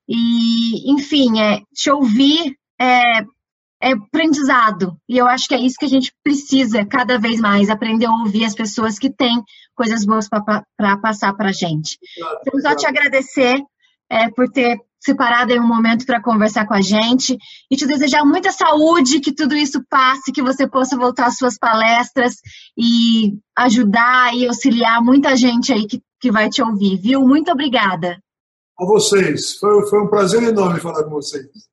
E, 0.09 0.91
enfim, 0.91 1.41
é, 1.41 1.63
te 1.73 1.89
ouvir 1.89 2.59
é, 2.81 3.23
é 3.81 3.93
aprendizado. 3.93 4.97
E 5.09 5.17
eu 5.19 5.27
acho 5.27 5.49
que 5.49 5.55
é 5.55 5.61
isso 5.61 5.77
que 5.79 5.85
a 5.85 5.89
gente 5.89 6.13
precisa 6.23 6.85
cada 6.85 7.19
vez 7.19 7.41
mais, 7.41 7.71
aprender 7.71 8.07
a 8.07 8.13
ouvir 8.13 8.45
as 8.45 8.55
pessoas 8.55 8.99
que 8.99 9.11
têm 9.11 9.43
coisas 9.75 10.05
boas 10.05 10.29
para 10.29 10.97
passar 10.99 11.33
para 11.35 11.51
a 11.51 11.53
gente. 11.53 11.99
Então, 12.41 12.61
só 12.61 12.75
te 12.75 12.87
agradecer 12.87 13.61
é, 14.11 14.31
por 14.31 14.49
ter 14.51 14.79
separado 15.01 15.53
aí 15.53 15.61
um 15.61 15.67
momento 15.67 16.05
para 16.05 16.21
conversar 16.21 16.67
com 16.67 16.75
a 16.75 16.81
gente 16.81 17.39
e 17.71 17.77
te 17.77 17.87
desejar 17.87 18.25
muita 18.25 18.51
saúde, 18.51 19.21
que 19.21 19.33
tudo 19.33 19.55
isso 19.55 19.81
passe, 19.89 20.33
que 20.33 20.43
você 20.43 20.67
possa 20.67 20.97
voltar 20.97 21.27
às 21.27 21.39
suas 21.39 21.57
palestras 21.57 22.35
e 22.77 23.39
ajudar 23.57 24.35
e 24.35 24.47
auxiliar 24.47 25.01
muita 25.01 25.37
gente 25.37 25.73
aí 25.73 25.87
que, 25.87 26.03
que 26.21 26.33
vai 26.33 26.49
te 26.49 26.61
ouvir, 26.63 27.01
viu? 27.01 27.21
Muito 27.21 27.51
obrigada. 27.53 28.21
A 28.79 28.85
vocês. 28.85 29.57
Foi, 29.59 29.87
foi 29.89 30.03
um 30.03 30.09
prazer 30.09 30.43
enorme 30.43 30.81
falar 30.81 31.05
com 31.05 31.11
vocês. 31.11 31.68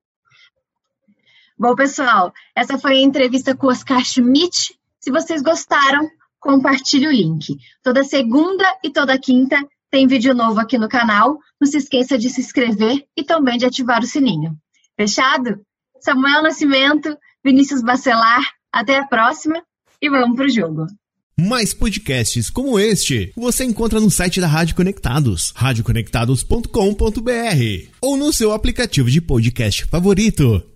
Bom, 1.57 1.73
pessoal, 1.73 2.33
essa 2.53 2.77
foi 2.77 2.97
a 2.97 3.01
entrevista 3.01 3.55
com 3.55 3.67
Oscar 3.67 4.03
Schmidt. 4.03 4.77
Se 4.99 5.09
vocês 5.09 5.41
gostaram, 5.41 6.05
compartilhe 6.37 7.07
o 7.07 7.11
link. 7.11 7.55
Toda 7.81 8.03
segunda 8.03 8.65
e 8.83 8.91
toda 8.91 9.17
quinta 9.17 9.57
tem 9.89 10.05
vídeo 10.05 10.35
novo 10.35 10.59
aqui 10.59 10.77
no 10.77 10.89
canal. 10.89 11.39
Não 11.59 11.65
se 11.65 11.77
esqueça 11.77 12.17
de 12.17 12.29
se 12.29 12.41
inscrever 12.41 13.05
e 13.15 13.23
também 13.23 13.57
de 13.57 13.65
ativar 13.65 14.03
o 14.03 14.05
sininho. 14.05 14.53
Fechado? 14.97 15.61
Samuel 16.01 16.43
Nascimento, 16.43 17.17
Vinícius 17.43 17.81
Bacelar, 17.81 18.43
até 18.71 18.99
a 18.99 19.07
próxima 19.07 19.63
e 20.01 20.09
vamos 20.09 20.35
pro 20.35 20.49
jogo. 20.49 20.87
Mais 21.39 21.73
podcasts 21.73 22.49
como 22.49 22.77
este 22.79 23.31
você 23.35 23.63
encontra 23.63 23.99
no 23.99 24.11
site 24.11 24.41
da 24.41 24.47
Rádio 24.47 24.75
Conectados, 24.75 25.53
radioconectados.com.br 25.55 27.89
ou 28.01 28.17
no 28.17 28.33
seu 28.33 28.51
aplicativo 28.51 29.09
de 29.09 29.21
podcast 29.21 29.85
favorito. 29.85 30.74